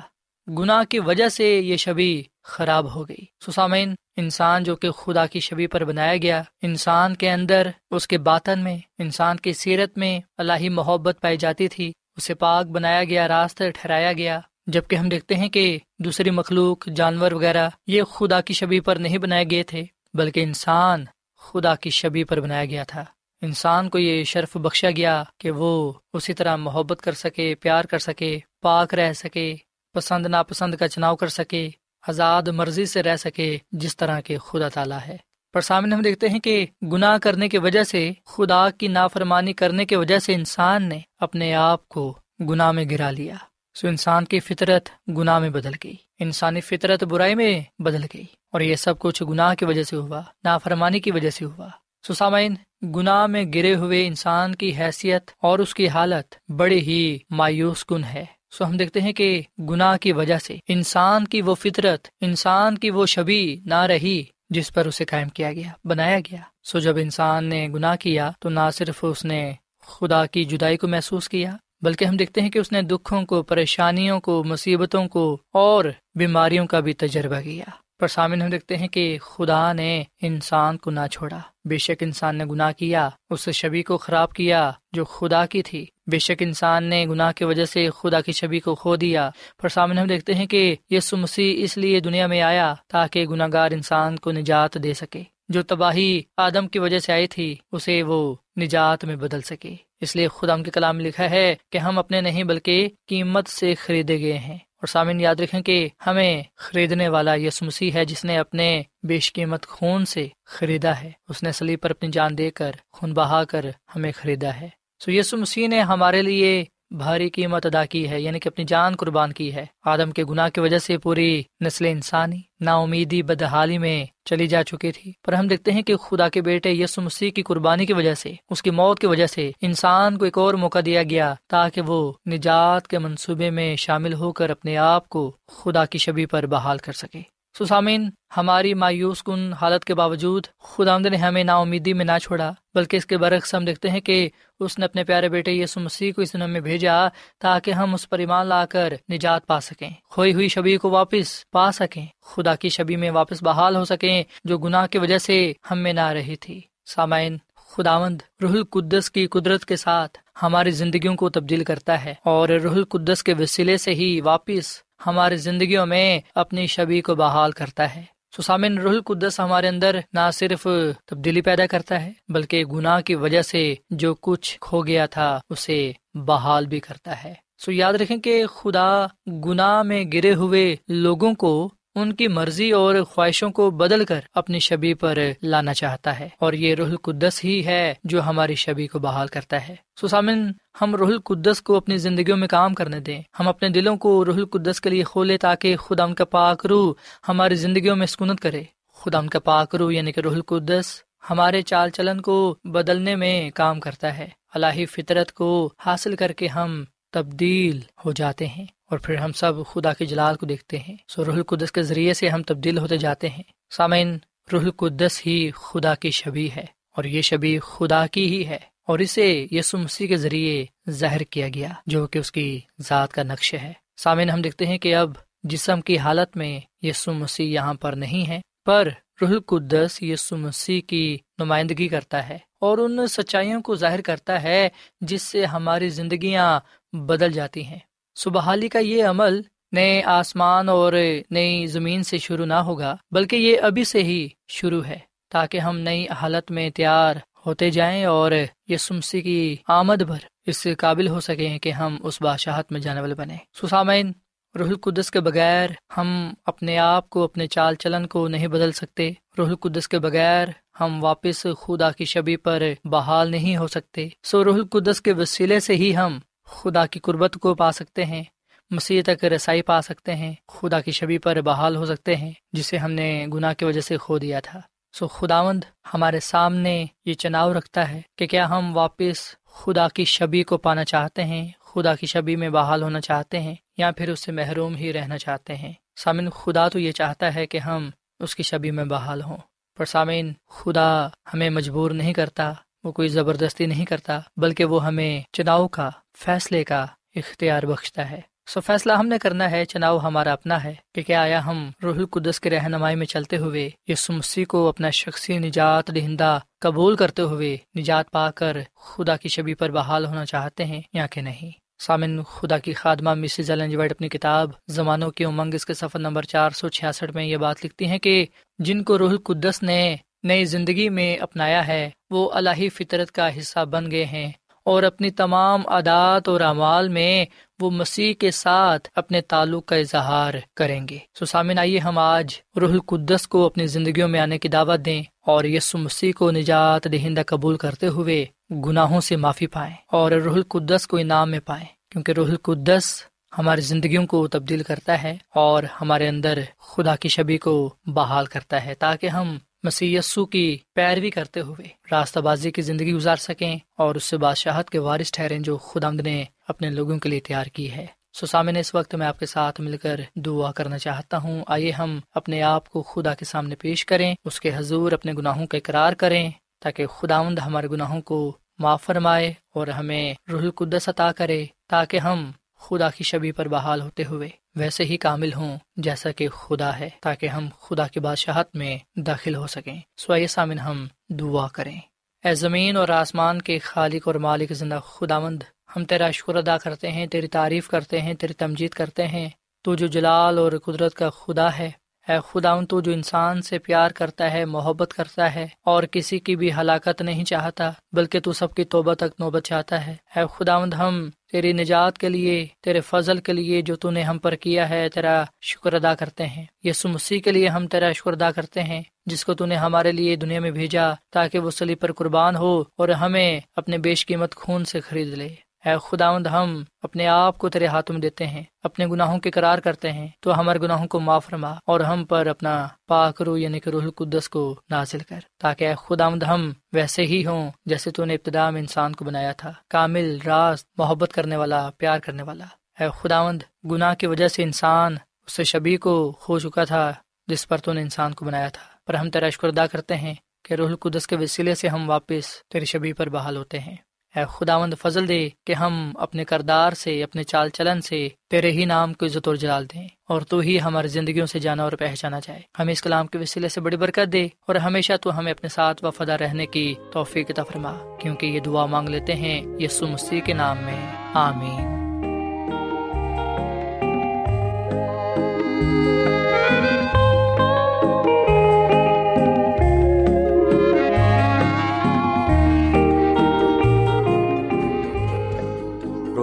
گناہ 0.58 0.84
کی 0.84 0.98
وجہ 0.98 1.28
سے 1.28 1.58
یہ 1.58 1.76
شبی 1.76 2.22
خراب 2.42 2.94
ہو 2.94 3.08
گئی۔ 3.08 3.24
سسامین 3.46 3.94
انسان 4.16 4.64
جو 4.64 4.76
کہ 4.76 4.90
خدا 4.90 5.26
کی 5.26 5.40
شبی 5.40 5.66
پر 5.66 5.84
بنایا 5.84 6.16
گیا، 6.16 6.42
انسان 6.62 7.16
کے 7.16 7.30
اندر، 7.30 7.70
اس 7.90 8.08
کے 8.08 8.18
باطن 8.18 8.58
میں، 8.58 8.78
انسان 8.98 9.36
کی 9.36 9.52
سیرت 9.52 9.98
میں 9.98 10.20
اللہ 10.38 10.68
محبت 10.70 11.18
پائی 11.20 11.36
جاتی 11.36 11.68
تھی، 11.68 11.92
اسے 12.16 12.34
پاک 12.34 12.66
بنایا 12.66 13.04
گیا، 13.04 13.28
راستہ 13.28 13.64
ٹھہرایا 13.74 14.12
گیا۔ 14.12 14.40
جبکہ 14.72 14.96
ہم 14.96 15.08
دیکھتے 15.08 15.34
ہیں 15.34 15.48
کہ 15.48 15.78
دوسری 15.98 16.30
مخلوق، 16.30 16.86
جانور 16.86 17.32
وغیرہ 17.32 17.68
یہ 17.86 18.02
خدا 18.02 18.40
کی 18.40 18.54
شبی 18.54 18.80
پر 18.80 18.96
نہیں 18.96 19.18
بنائے 19.18 19.44
گئے 19.50 19.62
تھے، 19.62 19.82
بلکہ 20.14 20.40
انسان 20.40 21.04
خدا 21.38 21.74
کی 21.74 21.90
شبی 21.90 22.24
پر 22.24 22.40
بنایا 22.40 22.64
گیا 22.64 22.82
تھا۔ 22.82 23.04
انسان 23.42 23.88
کو 23.88 23.98
یہ 23.98 24.24
شرف 24.24 24.56
بخشا 24.56 24.90
گیا 24.96 25.24
کہ 25.38 25.50
وہ 25.50 25.92
اسی 26.12 26.34
طرح 26.34 26.56
محبت 26.56 27.00
کر 27.02 27.12
سکے، 27.12 27.54
پیار 27.54 27.84
کر 27.84 27.98
سکے، 27.98 28.38
پاک 28.62 28.94
رہ 28.94 29.12
سکے، 29.12 29.56
پسند 29.94 30.26
ناپسند 30.26 30.74
کا 30.74 30.88
چناؤ 30.88 31.16
کر 31.16 31.28
سکے، 31.28 31.70
آزاد 32.08 32.42
مرضی 32.42 32.84
سے 32.84 33.02
رہ 33.02 33.16
سکے، 33.16 33.58
جس 33.72 33.96
طرح 33.96 34.20
کے 34.20 34.38
خدا 34.38 34.68
تعالیٰ 34.68 34.98
ہے۔ 35.06 35.16
پر 35.52 35.60
سامنے 35.60 35.94
ہم 35.94 36.02
دیکھتے 36.02 36.28
ہیں 36.28 36.38
کہ 36.38 36.66
گناہ 36.82 37.18
کرنے 37.18 37.48
کی 37.48 37.58
وجہ 37.58 37.82
سے، 37.82 38.10
خدا 38.26 38.70
کی 38.70 38.88
نافرمانی 38.88 39.52
کرنے 39.52 39.84
کی 39.84 39.96
وجہ 39.96 40.18
سے 40.18 40.34
انسان 40.34 40.88
نے 40.88 41.00
اپنے 41.18 41.54
آپ 41.54 41.88
کو 41.88 42.18
گناہ 42.40 42.72
میں 42.72 42.84
گرا 42.90 43.10
لیا۔ 43.10 43.34
سو 43.74 43.88
انسان 43.88 44.24
کی 44.24 44.40
فطرت 44.40 44.88
گناہ 45.08 45.38
میں 45.38 45.50
بدل 45.50 45.72
گئی۔ 45.84 45.94
انسانی 46.18 46.60
فطرت 46.60 47.04
برائی 47.04 47.34
میں 47.34 47.60
بدل 47.78 48.04
گئی 48.14 48.24
اور 48.52 48.60
یہ 48.60 48.74
سب 48.74 48.98
کچھ 48.98 49.22
گناہ 49.22 49.54
کی 49.54 49.64
وجہ 49.64 49.82
سے 49.82 49.96
ہوا، 49.96 50.22
نافرمانی 50.44 51.00
کی 51.00 51.10
وجہ 51.10 51.30
سے 51.30 51.44
ہوا۔ 51.44 51.68
سسامین 52.08 52.54
گناہ 52.96 53.26
میں 53.26 53.44
گرے 53.54 53.74
ہوئے 53.74 54.06
انسان 54.06 54.54
کی 54.54 54.76
حیثیت 54.76 55.30
اور 55.42 55.58
اس 55.58 55.74
کی 55.74 55.88
حالت 55.88 56.50
بڑی 56.50 56.80
ہی 56.80 57.18
مایوس 57.30 57.84
کن 57.84 58.04
ہے۔ 58.04 58.24
سو 58.50 58.64
ہم 58.64 58.76
دیکھتے 58.76 59.00
ہیں 59.00 59.12
کہ 59.12 59.42
گناہ 59.58 59.96
کی 59.96 60.12
وجہ 60.12 60.38
سے 60.38 60.56
انسان 60.68 61.26
کی 61.26 61.42
وہ 61.42 61.54
فطرت، 61.54 62.08
انسان 62.20 62.78
کی 62.78 62.90
وہ 62.90 63.06
شبی 63.06 63.56
نہ 63.64 63.80
رہی 63.80 64.22
جس 64.50 64.72
پر 64.72 64.86
اسے 64.86 65.04
قائم 65.04 65.28
کیا 65.28 65.52
گیا، 65.52 65.70
بنایا 65.84 66.18
گیا۔ 66.18 66.40
سو 66.62 66.78
جب 66.78 66.96
انسان 66.96 67.44
نے 67.44 67.68
گناہ 67.68 67.96
کیا 67.96 68.30
تو 68.40 68.48
نہ 68.48 68.70
صرف 68.74 68.98
اس 69.02 69.24
نے 69.24 69.52
خدا 69.86 70.26
کی 70.26 70.44
جدائی 70.44 70.76
کو 70.76 70.88
محسوس 70.88 71.28
کیا 71.28 71.56
بلکہ 71.82 72.04
ہم 72.04 72.16
دیکھتے 72.16 72.40
ہیں 72.40 72.50
کہ 72.50 72.58
اس 72.58 72.72
نے 72.72 72.82
دکھوں 72.82 73.22
کو، 73.22 73.42
پریشانیوں 73.42 74.20
کو، 74.20 74.44
مصیبتوں 74.44 75.08
کو 75.08 75.38
اور 75.52 75.84
بیماریوں 76.14 76.66
کا 76.66 76.80
بھی 76.80 76.92
تجربہ 76.92 77.40
کیا۔ 77.40 77.64
پر 78.00 78.08
سامن 78.08 78.42
ہم 78.42 78.50
دیکھتے 78.50 78.76
ہیں 78.76 78.88
کہ 78.88 79.18
خدا 79.22 79.72
نے 79.72 80.02
انسان 80.22 80.76
کو 80.76 80.90
نہ 80.90 81.00
چھوڑا۔ 81.12 81.38
بے 81.64 81.78
شک 81.78 82.02
انسان 82.02 82.36
نے 82.36 82.44
گناہ 82.44 82.72
کیا، 82.72 83.08
اس 83.30 83.48
شبی 83.50 83.82
کو 83.82 83.98
خراب 83.98 84.32
کیا 84.32 84.70
جو 84.92 85.04
خدا 85.04 85.46
کی 85.46 85.62
تھی۔ 85.62 85.86
بے 86.06 86.18
شک 86.18 86.42
انسان 86.42 86.84
نے 86.84 87.06
گناہ 87.06 87.32
کی 87.32 87.44
وجہ 87.44 87.64
سے 87.64 87.88
خدا 87.90 88.20
کی 88.20 88.32
شبی 88.32 88.60
کو 88.60 88.74
کھو 88.74 88.96
دیا۔ 88.96 89.30
پر 89.62 89.68
سامنے 89.68 90.00
ہم 90.00 90.06
دیکھتے 90.06 90.34
ہیں 90.34 90.46
کہ 90.46 90.76
یسو 90.90 91.16
مسیح 91.16 91.64
اس 91.64 91.78
لیے 91.78 92.00
دنیا 92.00 92.26
میں 92.26 92.42
آیا 92.42 92.74
تاکہ 92.88 93.26
گناہ 93.26 93.48
گار 93.52 93.70
انسان 93.70 94.16
کو 94.16 94.32
نجات 94.32 94.74
دے 94.74 94.94
سکے۔ 94.94 95.22
جو 95.48 95.62
تباہی 95.62 96.22
آدم 96.36 96.68
کی 96.68 96.78
وجہ 96.78 96.98
سے 96.98 97.12
آئی 97.12 97.26
تھی، 97.26 97.56
اسے 97.72 98.02
وہ 98.02 98.34
نجات 98.60 99.04
میں 99.04 99.16
بدل 99.16 99.40
سکے۔ 99.40 99.74
اس 100.00 100.16
لیے 100.16 100.28
خدا 100.28 100.62
کے 100.62 100.70
کلام 100.70 101.00
لکھا 101.00 101.30
ہے 101.30 101.54
کہ 101.72 101.78
ہم 101.78 101.98
اپنے 101.98 102.20
نہیں 102.20 102.44
بلکہ 102.44 102.88
قیمت 103.06 103.48
سے 103.48 103.74
خریدے 103.74 104.20
گئے 104.20 104.38
ہیں۔ 104.38 104.54
اور 104.54 104.86
سامن 104.86 105.20
یاد 105.20 105.34
رکھیں 105.34 105.60
کہ 105.60 105.88
ہمیں 106.06 106.42
خریدنے 106.56 107.08
والا 107.08 107.34
یس 107.34 107.62
مسیح 107.62 107.90
ہے 107.94 108.04
جس 108.04 108.24
نے 108.24 108.38
اپنے 108.38 108.82
بیش 109.02 109.32
قیمت 109.32 109.66
خون 109.66 110.04
سے 110.04 110.28
خریدا 110.46 111.00
ہے۔ 111.00 111.12
اس 111.28 111.42
نے 111.42 111.52
سلیب 111.52 111.80
پر 111.80 111.90
اپنی 111.90 112.10
جان 112.12 112.38
دے 112.38 112.50
کر 112.50 112.72
خون 112.92 113.14
بہا 113.14 113.44
کر 113.44 113.64
ہمیں 113.96 114.12
خریدا 114.16 114.60
ہے۔ 114.60 114.68
سو 115.04 115.10
یسو 115.10 115.36
مسیح 115.36 115.68
نے 115.68 115.80
ہمارے 115.80 116.22
لیے 116.22 116.64
بھاری 116.90 117.30
قیمت 117.30 117.66
ادا 117.66 117.84
کی 117.84 118.10
ہے 118.10 118.20
یعنی 118.20 118.40
کہ 118.40 118.48
اپنی 118.48 118.64
جان 118.64 118.96
قربان 118.96 119.32
کی 119.32 119.54
ہے۔ 119.54 119.66
آدم 119.84 120.10
کے 120.10 120.24
گناہ 120.24 120.48
کی 120.48 120.60
وجہ 120.60 120.78
سے 120.78 120.98
پوری 120.98 121.42
نسل 121.60 121.84
انسانی 121.84 122.40
نا 122.60 122.74
امیدی 122.74 123.22
بدحالی 123.22 123.78
میں 123.78 124.04
چلی 124.24 124.46
جا 124.46 124.64
چکی 124.64 124.92
تھی۔ 124.92 125.12
پر 125.24 125.32
ہم 125.32 125.46
دیکھتے 125.46 125.72
ہیں 125.72 125.82
کہ 125.82 125.96
خدا 125.96 126.28
کے 126.28 126.42
بیٹے 126.42 126.70
یسو 126.70 127.02
مسیح 127.02 127.30
کی 127.30 127.42
قربانی 127.42 127.86
کی 127.86 127.92
وجہ 127.92 128.14
سے، 128.14 128.32
اس 128.50 128.62
کی 128.62 128.70
موت 128.70 128.98
کی 128.98 129.06
وجہ 129.06 129.26
سے 129.26 129.50
انسان 129.62 130.18
کو 130.18 130.24
ایک 130.24 130.38
اور 130.38 130.54
موقع 130.54 130.78
دیا 130.86 131.02
گیا 131.02 131.34
تاکہ 131.48 131.80
وہ 131.80 132.12
نجات 132.30 132.88
کے 132.88 132.98
منصوبے 132.98 133.50
میں 133.50 133.76
شامل 133.76 134.14
ہو 134.14 134.32
کر 134.32 134.50
اپنے 134.50 134.76
آپ 134.76 135.08
کو 135.08 135.36
خدا 135.46 135.84
کی 135.84 135.98
شبی 135.98 136.26
پر 136.26 136.46
بحال 136.46 136.78
کر 136.78 136.92
سکے۔ 136.92 137.39
سسامین، 137.58 138.08
ہماری 138.36 138.74
مایوس 138.74 139.22
کن 139.22 139.52
حالت 139.52 139.84
کے 139.84 139.94
باوجود 139.94 140.46
خدا 140.62 140.94
آمد 140.94 141.06
نے 141.06 141.16
ہمیں 141.16 141.44
نا 141.44 141.56
امیدی 141.56 141.92
میں 141.92 142.04
نہ 142.04 142.18
چھوڑا، 142.22 142.52
بلکہ 142.74 142.96
اس 142.96 143.06
کے 143.06 143.16
برعکس 143.18 143.54
ہم 143.54 143.64
دیکھتے 143.64 143.90
ہیں 143.90 144.00
کہ 144.00 144.28
اس 144.60 144.78
نے 144.78 144.84
اپنے 144.84 145.04
پیارے 145.04 145.28
بیٹے 145.28 145.52
یسو 145.52 145.80
مسیح 145.80 146.12
کو 146.16 146.22
اس 146.22 146.32
دنوں 146.32 146.48
میں 146.48 146.60
بھیجا 146.60 146.96
تاکہ 147.38 147.70
ہم 147.70 147.94
اس 147.94 148.08
پر 148.08 148.18
ایمان 148.18 148.46
لا 148.46 148.64
کر 148.66 148.92
نجات 149.10 149.46
پا 149.46 149.60
سکیں، 149.60 149.90
کھوئی 150.10 150.34
ہوئی 150.34 150.48
شبی 150.48 150.76
کو 150.76 150.90
واپس 150.90 151.50
پا 151.50 151.70
سکیں، 151.72 152.06
خدا 152.26 152.54
کی 152.54 152.68
شبی 152.68 152.96
میں 152.96 153.10
واپس 153.10 153.42
بحال 153.42 153.76
ہو 153.76 153.84
سکیں 153.84 154.22
جو 154.44 154.58
گناہ 154.58 154.86
کی 154.86 154.98
وجہ 154.98 155.18
سے 155.18 155.52
ہم 155.70 155.78
میں 155.78 155.92
نہ 155.92 156.06
رہی 156.08 156.36
تھی۔ 156.36 156.60
سامعین، 156.86 157.36
خداوند 157.70 158.22
روح 158.42 158.50
القدس 158.50 159.10
کی 159.10 159.26
قدرت 159.26 159.64
کے 159.64 159.76
ساتھ 159.76 160.18
ہماری 160.42 160.70
زندگیوں 160.70 161.14
کو 161.14 161.28
تبدیل 161.30 161.64
کرتا 161.64 162.04
ہے 162.04 162.14
اور 162.24 162.48
روح 162.48 162.74
القدس 162.74 163.22
کے 163.22 163.34
وسیلے 163.38 163.76
سے 163.76 163.94
ہی 163.94 164.20
واپس 164.20 164.72
ہماری 165.06 165.36
زندگیوں 165.36 165.86
میں 165.86 166.20
اپنی 166.34 166.66
شبی 166.66 167.00
کو 167.00 167.14
بحال 167.14 167.52
کرتا 167.52 167.96
ہے۔ 167.96 168.02
سسامن 168.36 168.78
رح 168.78 168.88
القدس 168.88 169.40
ہمارے 169.40 169.68
اندر 169.68 170.00
نہ 170.12 170.30
صرف 170.32 170.66
تبدیلی 171.06 171.40
پیدا 171.40 171.66
کرتا 171.66 172.02
ہے، 172.02 172.12
بلکہ 172.28 172.64
گناہ 172.64 173.00
کی 173.00 173.14
وجہ 173.14 173.42
سے 173.42 173.74
جو 173.90 174.14
کچھ 174.20 174.58
کھو 174.60 174.80
گیا 174.80 175.06
تھا، 175.06 175.40
اسے 175.50 175.92
بحال 176.14 176.66
بھی 176.66 176.80
کرتا 176.80 177.24
ہے۔ 177.24 177.34
سو 177.58 177.72
یاد 177.72 177.94
رکھیں 177.94 178.16
کہ 178.16 178.46
خدا 178.46 179.06
گناہ 179.44 179.82
میں 179.82 180.04
گرے 180.12 180.34
ہوئے 180.34 180.76
لوگوں 180.88 181.34
کو 181.34 181.72
ان 182.00 182.12
کی 182.12 182.28
مرضی 182.28 182.70
اور 182.70 182.94
خواہشوں 183.10 183.50
کو 183.50 183.70
بدل 183.70 184.04
کر 184.04 184.20
اپنی 184.34 184.58
شبی 184.58 184.94
پر 184.94 185.18
لانا 185.42 185.74
چاہتا 185.74 186.18
ہے۔ 186.18 186.28
اور 186.38 186.52
یہ 186.52 186.74
روح 186.74 186.88
القدس 186.88 187.44
ہی 187.44 187.66
ہے 187.66 187.94
جو 188.04 188.22
ہماری 188.22 188.54
شبی 188.54 188.86
کو 188.86 188.98
بحال 188.98 189.26
کرتا 189.26 189.68
ہے۔ 189.68 189.76
سسامن 190.00 190.52
ہم 190.80 190.94
روح 190.94 191.08
القدس 191.08 191.62
کو 191.62 191.76
اپنی 191.76 191.96
زندگیوں 191.96 192.36
میں 192.36 192.48
کام 192.48 192.74
کرنے 192.74 193.00
دیں۔ 193.00 193.22
ہم 193.40 193.48
اپنے 193.48 193.68
دلوں 193.68 193.96
کو 193.96 194.24
روح 194.24 194.34
القدس 194.34 194.80
کے 194.80 194.90
لیے 194.90 195.02
کھولے 195.02 195.38
تاکہ 195.38 195.76
خدا 195.76 196.04
ان 196.04 196.14
کا 196.14 196.24
پاک 196.24 196.66
روح 196.66 196.92
ہماری 197.28 197.54
زندگیوں 197.54 197.96
میں 197.96 198.06
سکونت 198.06 198.40
کرے۔ 198.40 198.62
خدا 198.94 199.18
ان 199.18 199.28
کا 199.28 199.38
پاک 199.40 199.74
روح 199.74 199.92
یعنی 199.92 200.12
کہ 200.12 200.20
روح 200.20 200.34
القدس 200.34 201.02
ہمارے 201.30 201.62
چال 201.62 201.90
چلن 201.90 202.20
کو 202.20 202.56
بدلنے 202.64 203.16
میں 203.16 203.50
کام 203.50 203.80
کرتا 203.80 204.18
ہے۔ 204.18 204.28
الہی 204.54 204.86
فطرت 204.86 205.32
کو 205.32 205.72
حاصل 205.78 206.16
کر 206.16 206.32
کے 206.32 206.48
ہم 206.48 206.84
تبدیل 207.12 207.80
ہو 208.04 208.12
جاتے 208.12 208.46
ہیں۔ 208.46 208.66
اور 208.90 208.98
پھر 208.98 209.14
ہم 209.14 209.32
سب 209.32 209.52
خدا 209.72 209.92
کے 209.92 210.04
جلال 210.04 210.36
کو 210.36 210.46
دیکھتے 210.46 210.78
ہیں۔ 210.78 210.96
سو 211.08 211.24
روح 211.24 211.34
القدس 211.34 211.72
کے 211.72 211.82
ذریعے 211.82 212.14
سے 212.14 212.28
ہم 212.28 212.42
تبدیل 212.42 212.78
ہوتے 212.78 212.96
جاتے 212.96 213.28
ہیں۔ 213.28 213.42
سامعین، 213.70 214.18
روح 214.52 214.62
القدس 214.62 215.26
ہی 215.26 215.50
خدا 215.50 215.94
کی 215.94 216.10
شبی 216.10 216.48
ہے 216.56 216.64
اور 216.96 217.04
یہ 217.04 217.20
شبی 217.20 217.58
خدا 217.58 218.06
کی 218.06 218.24
ہی 218.24 218.46
ہے 218.46 218.58
اور 218.86 218.98
اسے 218.98 219.46
یسو 219.50 219.78
مسیح 219.78 220.06
کے 220.06 220.16
ذریعے 220.16 220.64
ظاہر 220.90 221.20
کیا 221.20 221.48
گیا، 221.48 221.68
جو 221.86 222.06
کہ 222.06 222.18
اس 222.18 222.32
کی 222.32 222.60
ذات 222.80 223.12
کا 223.12 223.22
نقش 223.22 223.54
ہے۔ 223.54 223.72
سامعین، 223.96 224.30
ہم 224.30 224.42
دیکھتے 224.42 224.66
ہیں 224.66 224.78
کہ 224.78 224.94
اب 224.94 225.10
جسم 225.42 225.80
کی 225.80 225.98
حالت 225.98 226.36
میں 226.36 226.60
یسو 226.82 227.12
مسیح 227.12 227.46
یہاں 227.46 227.74
پر 227.74 227.92
نہیں 227.92 228.28
ہے، 228.28 228.40
پر 228.66 228.88
روح 229.20 229.28
القدس 229.28 230.02
یسو 230.02 230.36
مسیح 230.36 230.80
کی 230.86 231.18
نمائندگی 231.38 231.88
کرتا 231.88 232.28
ہے 232.28 232.38
اور 232.60 232.78
ان 232.78 233.06
سچائیوں 233.06 233.62
کو 233.62 233.74
ظاہر 233.74 234.00
کرتا 234.00 234.42
ہے، 234.42 234.68
جس 235.00 235.22
سے 235.22 235.44
ہماری 235.44 235.88
زندگیاں 235.88 236.60
بدل 236.92 237.32
جاتی 237.32 237.64
ہیں۔ 237.64 237.78
سبحالی 238.14 238.68
کا 238.68 238.78
یہ 238.78 239.04
عمل 239.04 239.40
نئے 239.72 240.02
آسمان 240.02 240.68
اور 240.68 240.92
نئی 241.30 241.66
زمین 241.66 242.02
سے 242.02 242.18
شروع 242.18 242.46
نہ 242.46 242.54
ہوگا، 242.54 242.96
بلکہ 243.10 243.36
یہ 243.36 243.60
ابھی 243.60 243.84
سے 243.84 244.02
ہی 244.02 244.28
شروع 244.48 244.84
ہے، 244.84 244.98
تاکہ 245.28 245.58
ہم 245.58 245.78
نئی 245.78 246.08
حالت 246.08 246.50
میں 246.50 246.70
تیار 246.70 247.16
ہوتے 247.46 247.70
جائیں 247.70 248.04
اور 248.04 248.32
یہ 248.68 248.76
سمسی 248.76 249.20
کی 249.20 249.56
آمد 249.68 250.02
بھر 250.02 250.18
اس 250.46 250.66
قابل 250.78 251.08
ہو 251.08 251.20
سکیں 251.20 251.58
کہ 251.58 251.72
ہم 251.72 251.96
اس 252.02 252.22
بادشاہت 252.22 252.72
میں 252.72 252.80
جانے 252.80 253.00
والے 253.00 253.14
بنے 253.14 253.36
سسامین 253.62 254.12
روح 254.54 254.68
القدس 254.68 255.10
کے 255.10 255.20
بغیر 255.20 255.70
ہم 255.96 256.34
اپنے 256.46 256.78
آپ 256.78 257.10
کو، 257.10 257.24
اپنے 257.24 257.46
چال 257.46 257.74
چلن 257.74 258.06
کو 258.06 258.28
نہیں 258.28 258.46
بدل 258.46 258.72
سکتے۔ 258.72 259.10
روح 259.38 259.48
القدس 259.48 259.88
کے 259.88 259.98
بغیر 259.98 260.48
ہم 260.80 261.04
واپس 261.04 261.46
خدا 261.60 261.90
کی 261.90 262.04
شبی 262.04 262.36
پر 262.36 262.62
بحال 262.84 263.30
نہیں 263.30 263.56
ہو 263.56 263.66
سکتے۔ 263.66 264.08
سو 264.22 264.44
روح 264.44 264.54
القدس 264.54 265.00
کے 265.00 265.12
وسیلے 265.12 265.60
سے 265.60 265.76
ہی 265.76 265.96
ہم 265.96 266.18
خدا 266.50 266.86
کی 266.86 267.00
قربت 267.00 267.38
کو 267.40 267.54
پا 267.54 267.72
سکتے 267.72 268.04
ہیں، 268.04 268.22
مسیح 268.70 269.02
تک 269.06 269.24
رسائی 269.24 269.62
پا 269.62 269.82
سکتے 269.82 270.14
ہیں، 270.14 270.34
خدا 270.48 270.80
کی 270.80 270.90
شبی 270.90 271.18
پر 271.18 271.40
بحال 271.40 271.76
ہو 271.76 271.86
سکتے 271.86 272.16
ہیں، 272.16 272.32
جسے 272.52 272.76
ہم 272.76 272.92
نے 272.92 273.26
گناہ 273.34 273.54
کی 273.54 273.64
وجہ 273.64 273.80
سے 273.80 273.96
کھو 273.96 274.18
دیا 274.18 274.40
تھا۔ 274.40 274.60
سو 274.92 275.08
خداوند 275.08 275.64
ہمارے 275.94 276.20
سامنے 276.20 276.84
یہ 277.04 277.14
چناؤ 277.14 277.54
رکھتا 277.54 277.88
ہے 277.88 278.00
کہ 278.16 278.26
کیا 278.26 278.48
ہم 278.48 278.76
واپس 278.76 279.34
خدا 279.52 279.88
کی 279.88 280.04
شبی 280.04 280.42
کو 280.42 280.58
پانا 280.58 280.84
چاہتے 280.84 281.24
ہیں، 281.24 281.48
خدا 281.60 281.94
کی 281.94 282.06
شبی 282.06 282.36
میں 282.36 282.48
بحال 282.48 282.82
ہونا 282.82 283.00
چاہتے 283.00 283.40
ہیں، 283.40 283.54
یا 283.76 283.90
پھر 283.90 284.10
اس 284.10 284.20
سے 284.20 284.32
محروم 284.32 284.74
ہی 284.74 284.92
رہنا 284.92 285.18
چاہتے 285.18 285.56
ہیں۔ 285.56 285.72
سامن 285.96 286.30
خدا 286.30 286.68
تو 286.68 286.78
یہ 286.78 286.92
چاہتا 286.92 287.34
ہے 287.34 287.46
کہ 287.46 287.58
ہم 287.58 287.90
اس 288.20 288.34
کی 288.34 288.42
شبی 288.42 288.70
میں 288.70 288.84
بحال 288.84 289.22
ہوں۔ 289.22 289.36
پر 289.78 289.84
سامعین، 289.84 290.32
خدا 290.48 291.06
ہمیں 291.06 291.50
مجبور 291.50 291.90
نہیں 291.90 292.12
کرتا 292.12 292.52
وہ 292.84 292.92
کوئی 292.92 293.08
زبردستی 293.08 293.66
نہیں 293.66 293.84
کرتا، 293.84 294.20
بلکہ 294.36 294.64
وہ 294.64 294.84
ہمیں 294.86 295.20
چناؤ 295.32 295.68
کا، 295.68 295.90
فیصلے 296.18 296.64
کا 296.64 296.86
اختیار 297.14 297.62
بخشتا 297.62 298.10
ہے۔ 298.10 298.20
سو 298.46 298.60
فیصلہ 298.60 298.92
ہم 298.92 299.06
نے 299.06 299.18
کرنا 299.18 299.50
ہے، 299.50 299.64
چناؤ 299.64 299.98
ہمارا 299.98 300.32
اپنا 300.32 300.64
ہے 300.64 300.74
کہ 300.94 301.02
کیا 301.02 301.20
آیا 301.22 301.44
ہم 301.46 301.70
روح 301.82 301.94
القدس 301.94 302.40
کے 302.40 302.50
رہنمائی 302.50 302.96
میں 302.96 303.06
چلتے 303.06 303.36
ہوئے 303.36 303.70
یہ 303.88 303.94
مسیح 304.08 304.44
کو 304.48 304.68
اپنا 304.68 304.90
شخصی 304.90 305.38
نجات 305.38 305.94
دہندہ 305.94 306.38
قبول 306.60 306.96
کرتے 306.96 307.22
ہوئے 307.22 307.56
نجات 307.78 308.10
پا 308.10 308.30
کر 308.30 308.56
خدا 308.74 309.16
کی 309.16 309.28
شبی 309.28 309.54
پر 309.54 309.70
بحال 309.70 310.06
ہونا 310.06 310.24
چاہتے 310.24 310.64
ہیں 310.64 310.80
یا 310.92 311.06
کہ 311.06 311.20
نہیں؟ 311.20 311.50
سامن، 311.78 312.22
خدا 312.22 312.58
کی 312.58 312.72
خادمہ 312.72 313.14
مسز 313.14 313.50
وائٹ 313.50 313.92
اپنی 313.92 314.08
کتاب 314.08 314.50
زمانوں 314.68 315.10
کی 315.10 315.24
امنگ 315.24 315.54
اس 315.54 315.66
کے 315.66 315.74
سفر 315.74 315.98
نمبر 315.98 316.22
چار 316.22 316.50
سو 316.50 316.68
چھیاسٹھ 316.68 317.14
میں 317.14 317.24
یہ 317.24 317.36
بات 317.36 317.64
لکھتی 317.64 317.86
ہیں 317.86 317.98
کہ 317.98 318.26
جن 318.58 318.82
کو 318.82 318.98
روح 318.98 319.10
القدس 319.10 319.62
نے 319.62 319.96
نئی 320.22 320.44
زندگی 320.44 320.88
میں 320.88 321.16
اپنایا 321.16 321.66
ہے، 321.66 321.90
وہ 322.10 322.30
الہی 322.32 322.68
فطرت 322.68 323.12
کا 323.12 323.38
حصہ 323.38 323.64
بن 323.64 323.90
گئے 323.90 324.04
ہیں۔ 324.04 324.32
اور 324.64 324.82
اپنی 324.82 325.10
تمام 325.10 325.62
عادات 325.66 326.28
اور 326.28 326.40
اعمال 326.40 326.88
میں 326.88 327.24
وہ 327.60 327.70
مسیح 327.70 328.14
کے 328.14 328.30
ساتھ 328.30 328.88
اپنے 328.94 329.20
تعلق 329.20 329.66
کا 329.66 329.76
اظہار 329.76 330.34
کریں 330.56 330.88
گے۔ 330.90 330.98
سو 331.18 331.24
سامن 331.24 331.58
آئیے 331.58 331.78
ہم 331.78 331.98
آج 331.98 332.34
روح 332.60 332.70
القدس 332.70 333.28
کو 333.28 333.46
اپنی 333.46 333.66
زندگیوں 333.66 334.08
میں 334.08 334.20
آنے 334.20 334.38
کی 334.38 334.48
دعوت 334.48 334.84
دیں 334.84 335.02
اور 335.26 335.44
یسو 335.44 335.78
مسیح 335.78 336.12
کو 336.16 336.30
نجات 336.30 336.84
دہندہ 336.92 337.22
قبول 337.26 337.56
کرتے 337.56 337.86
ہوئے 337.86 338.26
گناہوں 338.50 339.00
سے 339.00 339.16
معافی 339.16 339.46
پائیں 339.46 339.74
اور 339.86 340.10
روح 340.10 340.34
القدس 340.34 340.86
کو 340.86 340.96
انعام 340.96 341.30
میں 341.30 341.40
پائیں۔ 341.40 341.66
کیونکہ 341.90 342.12
روح 342.12 342.28
القدس 342.28 343.04
ہماری 343.38 343.60
زندگیوں 343.60 344.06
کو 344.06 344.28
تبدیل 344.28 344.62
کرتا 344.62 345.02
ہے 345.02 345.16
اور 345.34 345.62
ہمارے 345.80 346.08
اندر 346.08 346.38
خدا 346.58 346.96
کی 346.96 347.08
شبی 347.08 347.38
کو 347.38 347.74
بحال 347.86 348.26
کرتا 348.26 348.64
ہے 348.64 348.74
تاکہ 348.74 349.06
ہم 349.06 349.38
مسی 349.62 349.98
کی 350.32 350.58
پیروی 350.74 351.10
کرتے 351.10 351.40
ہوئے 351.40 351.68
راستہ 351.90 352.20
بازی 352.20 352.50
کی 352.50 352.62
زندگی 352.62 352.92
گزار 352.92 353.16
سکیں 353.16 353.58
اور 353.76 353.94
اس 353.94 354.04
سے 354.04 354.16
بادشاہت 354.16 354.70
کے 354.70 354.78
وارث 354.78 355.10
ٹھہریں 355.10 355.38
جو 355.38 355.56
خدا 355.56 355.90
نے 355.90 356.24
اپنے 356.48 356.70
لوگوں 356.70 356.98
کے 356.98 357.08
لیے 357.08 357.20
تیار 357.20 357.44
کی 357.44 357.70
ہے۔ 357.70 357.86
سسامے 358.12 358.60
اس 358.60 358.74
وقت 358.74 358.94
میں 358.94 359.06
آپ 359.06 359.18
کے 359.18 359.26
ساتھ 359.26 359.60
مل 359.60 359.76
کر 359.76 360.00
دعا 360.16 360.52
کرنا 360.52 360.78
چاہتا 360.78 361.18
ہوں۔ 361.18 361.44
آئیے 361.46 361.70
ہم 361.70 362.00
اپنے 362.14 362.42
آپ 362.42 362.68
کو 362.68 362.82
خدا 362.82 363.14
کے 363.14 363.24
سامنے 363.24 363.54
پیش 363.54 363.86
کریں، 363.86 364.14
اس 364.24 364.40
کے 364.40 364.50
حضور 364.56 364.92
اپنے 364.92 365.12
گناہوں 365.12 365.46
کا 365.46 365.58
اقرار 365.58 365.92
کریں 365.92 366.30
تاکہ 366.60 366.86
خداوند 366.86 367.38
ہمارے 367.38 367.66
گناہوں 367.66 368.00
کو 368.00 368.38
معاف 368.58 368.82
فرمائے 368.82 369.32
اور 369.54 369.66
ہمیں 369.66 370.14
روح 370.32 370.40
القدس 370.40 370.88
عطا 370.88 371.12
کرے 371.12 371.46
تاکہ 371.68 371.98
ہم 371.98 372.30
خدا 372.58 372.90
کی 372.90 373.04
شبی 373.04 373.32
پر 373.32 373.48
بحال 373.48 373.80
ہوتے 373.80 374.04
ہوئے 374.04 374.28
ویسے 374.56 374.84
ہی 374.84 374.96
کامل 374.96 375.32
ہوں 375.32 375.58
جیسا 375.76 376.12
کہ 376.12 376.28
خدا 376.28 376.78
ہے، 376.78 376.90
تاکہ 377.02 377.26
ہم 377.26 377.48
خدا 377.60 377.86
کی 377.86 378.00
بادشاہت 378.00 378.56
میں 378.56 378.78
داخل 378.96 379.34
ہو 379.34 379.46
سکیں۔ 379.46 379.80
سوائے 379.96 380.26
سامن 380.26 380.58
ہم 380.58 380.86
دعا 381.08 381.48
کریں۔ 381.48 381.80
اے 382.24 382.34
زمین 382.34 382.76
اور 382.76 382.88
آسمان 382.88 383.42
کے 383.42 383.58
خالق 383.58 384.08
اور 384.08 384.14
مالک 384.14 384.52
زندہ 384.52 384.80
خداوند، 384.84 385.42
ہم 385.76 385.84
تیرا 385.84 386.10
شکر 386.10 386.34
ادا 386.34 386.58
کرتے 386.58 386.90
ہیں، 386.90 387.06
تیری 387.06 387.26
تعریف 387.26 387.68
کرتے 387.68 388.00
ہیں، 388.00 388.14
تیری 388.14 388.32
تمجید 388.32 388.70
کرتے 388.70 389.06
ہیں۔ 389.06 389.28
تو 389.62 389.74
جو 389.74 389.86
جلال 389.86 390.38
اور 390.38 390.52
قدرت 390.64 390.94
کا 390.94 391.10
خدا 391.10 391.58
ہے 391.58 391.70
اے 392.10 392.16
خدا 392.30 392.60
تو 392.68 392.80
جو 392.80 392.92
انسان 392.92 393.42
سے 393.42 393.58
پیار 393.58 393.90
کرتا 393.90 394.32
ہے، 394.32 394.44
محبت 394.44 394.94
کرتا 394.96 395.34
ہے 395.34 395.46
اور 395.64 395.82
کسی 395.82 396.18
کی 396.18 396.36
بھی 396.36 396.52
ہلاکت 396.52 397.02
نہیں 397.02 397.24
چاہتا، 397.24 397.70
بلکہ 397.92 398.20
تو 398.20 398.32
سب 398.32 398.54
کی 398.54 398.64
توبہ 398.64 398.94
تک 398.94 399.20
نوبت 399.20 399.42
چاہتا 399.44 399.86
ہے۔ 399.86 399.96
اے 400.16 400.22
خداوند، 400.34 400.74
ہم 400.74 401.10
تیری 401.32 401.52
نجات 401.52 401.98
کے 401.98 402.08
لیے، 402.08 402.46
تیرے 402.60 402.80
فضل 402.80 403.18
کے 403.18 403.32
لیے 403.32 403.62
جو 403.62 403.76
تو 403.76 403.90
نے 403.90 404.02
ہم 404.02 404.18
پر 404.18 404.34
کیا 404.34 404.68
ہے، 404.68 404.88
تیرا 404.88 405.24
شکر 405.40 405.72
ادا 405.72 405.94
کرتے 405.94 406.26
ہیں۔ 406.26 406.44
یسو 406.62 406.88
مسیح 406.88 407.20
کے 407.20 407.32
لیے 407.32 407.48
ہم 407.48 407.66
تیرا 407.66 407.92
شکر 407.92 408.12
ادا 408.12 408.30
کرتے 408.30 408.62
ہیں، 408.62 408.82
جس 409.06 409.24
کو 409.24 409.34
تو 409.34 409.46
نے 409.46 409.56
ہمارے 409.56 409.92
لیے 409.92 410.16
دنیا 410.16 410.40
میں 410.40 410.50
بھیجا 410.50 410.92
تاکہ 411.10 411.38
وہ 411.38 411.50
سلی 411.50 411.74
پر 411.74 411.92
قربان 411.92 412.36
ہو 412.36 412.60
اور 412.60 412.88
ہمیں 412.88 413.40
اپنے 413.56 413.78
بیش 413.78 414.06
قیمت 414.06 414.34
خون 414.34 414.64
سے 414.64 414.80
خرید 414.80 415.08
لے۔ 415.08 415.28
اے 415.64 415.72
خداوند، 415.88 416.26
ہم 416.26 416.64
اپنے 416.82 417.06
آپ 417.06 417.38
کو 417.38 417.48
تیرے 417.48 417.66
ہاتھوں 417.66 417.94
میں 417.94 418.00
دیتے 418.00 418.26
ہیں، 418.26 418.42
اپنے 418.62 418.86
گناہوں 418.86 419.18
کے 419.18 419.30
قرار 419.30 419.58
کرتے 419.58 419.92
ہیں، 419.92 420.08
تو 420.20 420.40
ہمارے 420.40 420.58
گناہوں 420.58 420.86
کو 420.86 421.00
معاف 421.00 421.26
فرما 421.26 421.54
اور 421.66 421.80
ہم 421.80 422.04
پر 422.04 422.26
اپنا 422.26 422.68
پاک 422.86 423.22
رو 423.22 423.38
یعنی 423.38 423.60
کہ 423.60 423.70
روح 423.70 423.82
القدس 423.82 424.28
کو 424.28 424.60
نازل 424.70 424.98
کر، 424.98 425.20
تاکہ 425.38 425.68
اے 425.68 425.74
خداوند، 425.86 426.22
ہم 426.22 426.52
ویسے 426.72 427.02
ہی 427.02 427.26
ہوں 427.26 427.50
جیسے 427.64 427.90
تو 427.90 428.04
نے 428.04 428.14
ابتدا 428.14 428.50
میں 428.50 428.60
انسان 428.60 428.92
کو 428.92 429.04
بنایا 429.04 429.32
تھا، 429.32 429.52
کامل 429.68 430.18
راست 430.26 430.68
محبت 430.78 431.12
کرنے 431.12 431.36
والا، 431.36 431.70
پیار 431.78 431.98
کرنے 431.98 432.22
والا۔ 432.22 432.44
اے 432.80 432.88
خداوند، 433.00 433.42
گناہ 433.70 433.94
کی 433.94 434.06
وجہ 434.06 434.28
سے 434.28 434.42
انسان 434.42 434.96
اس 435.26 435.40
شبی 435.40 435.76
کو 435.76 436.12
کھو 436.12 436.38
چکا 436.38 436.64
تھا 436.64 436.92
جس 437.26 437.48
پر 437.48 437.58
تو 437.58 437.72
نے 437.72 437.80
انسان 437.80 438.14
کو 438.14 438.24
بنایا 438.24 438.48
تھا۔ 438.48 438.62
پر 438.86 438.94
ہم 438.94 439.10
تیرا 439.10 439.28
شکر 439.28 439.48
ادا 439.48 439.66
کرتے 439.66 439.96
ہیں 439.96 440.14
کہ 440.44 440.54
روح 440.54 440.68
القدس 440.68 441.06
کے 441.06 441.16
وسیلے 441.16 441.54
سے 441.54 441.68
ہم 441.68 441.90
واپس 441.90 442.48
تیری 442.48 442.64
شبی 442.64 442.92
پر 442.92 443.08
بحال 443.08 443.36
ہوتے 443.36 443.58
ہیں۔ 443.58 443.76
اے 444.16 444.24
خداوند 444.28 444.74
فضل 444.82 445.08
دے 445.08 445.28
کہ 445.46 445.52
ہم 445.52 445.92
اپنے 445.98 446.24
کردار 446.24 446.72
سے، 446.72 447.02
اپنے 447.02 447.22
چال 447.22 447.48
چلن 447.48 447.80
سے 447.80 448.08
تیرے 448.30 448.50
ہی 448.50 448.64
نام 448.64 448.94
کو 448.94 449.06
عزت 449.06 449.28
اور 449.28 449.36
جلال 449.36 449.66
دیں 449.74 449.88
اور 450.08 450.22
تو 450.22 450.38
ہی 450.38 450.60
ہماری 450.60 450.88
زندگیوں 450.88 451.26
سے 451.26 451.38
جانا 451.38 451.62
اور 451.62 451.72
پہچانا 451.72 452.18
جائے۔ 452.18 452.40
ہمیں 452.58 452.72
اس 452.72 452.82
کلام 452.82 453.06
کے 453.06 453.18
وسیلے 453.18 453.48
سے 453.48 453.60
بڑی 453.60 453.76
برکت 453.76 454.12
دے 454.12 454.24
اور 454.24 454.54
ہمیشہ 454.54 454.92
تو 455.00 455.18
ہمیں 455.18 455.32
اپنے 455.32 455.48
ساتھ 455.48 455.84
وفادہ 455.84 456.12
رہنے 456.12 456.46
کی 456.46 456.74
توفیق 456.92 457.30
عطا 457.30 457.42
فرما، 457.42 457.96
کیونکہ 458.00 458.26
یہ 458.26 458.40
دعا 458.40 458.66
مانگ 458.66 458.88
لیتے 458.88 459.14
ہیں 459.14 459.42
یسوع 459.58 459.88
مسیح 459.88 460.20
کے 460.20 460.32
نام 460.32 460.56
میں۔ 460.64 460.94
آمین۔ 461.14 461.80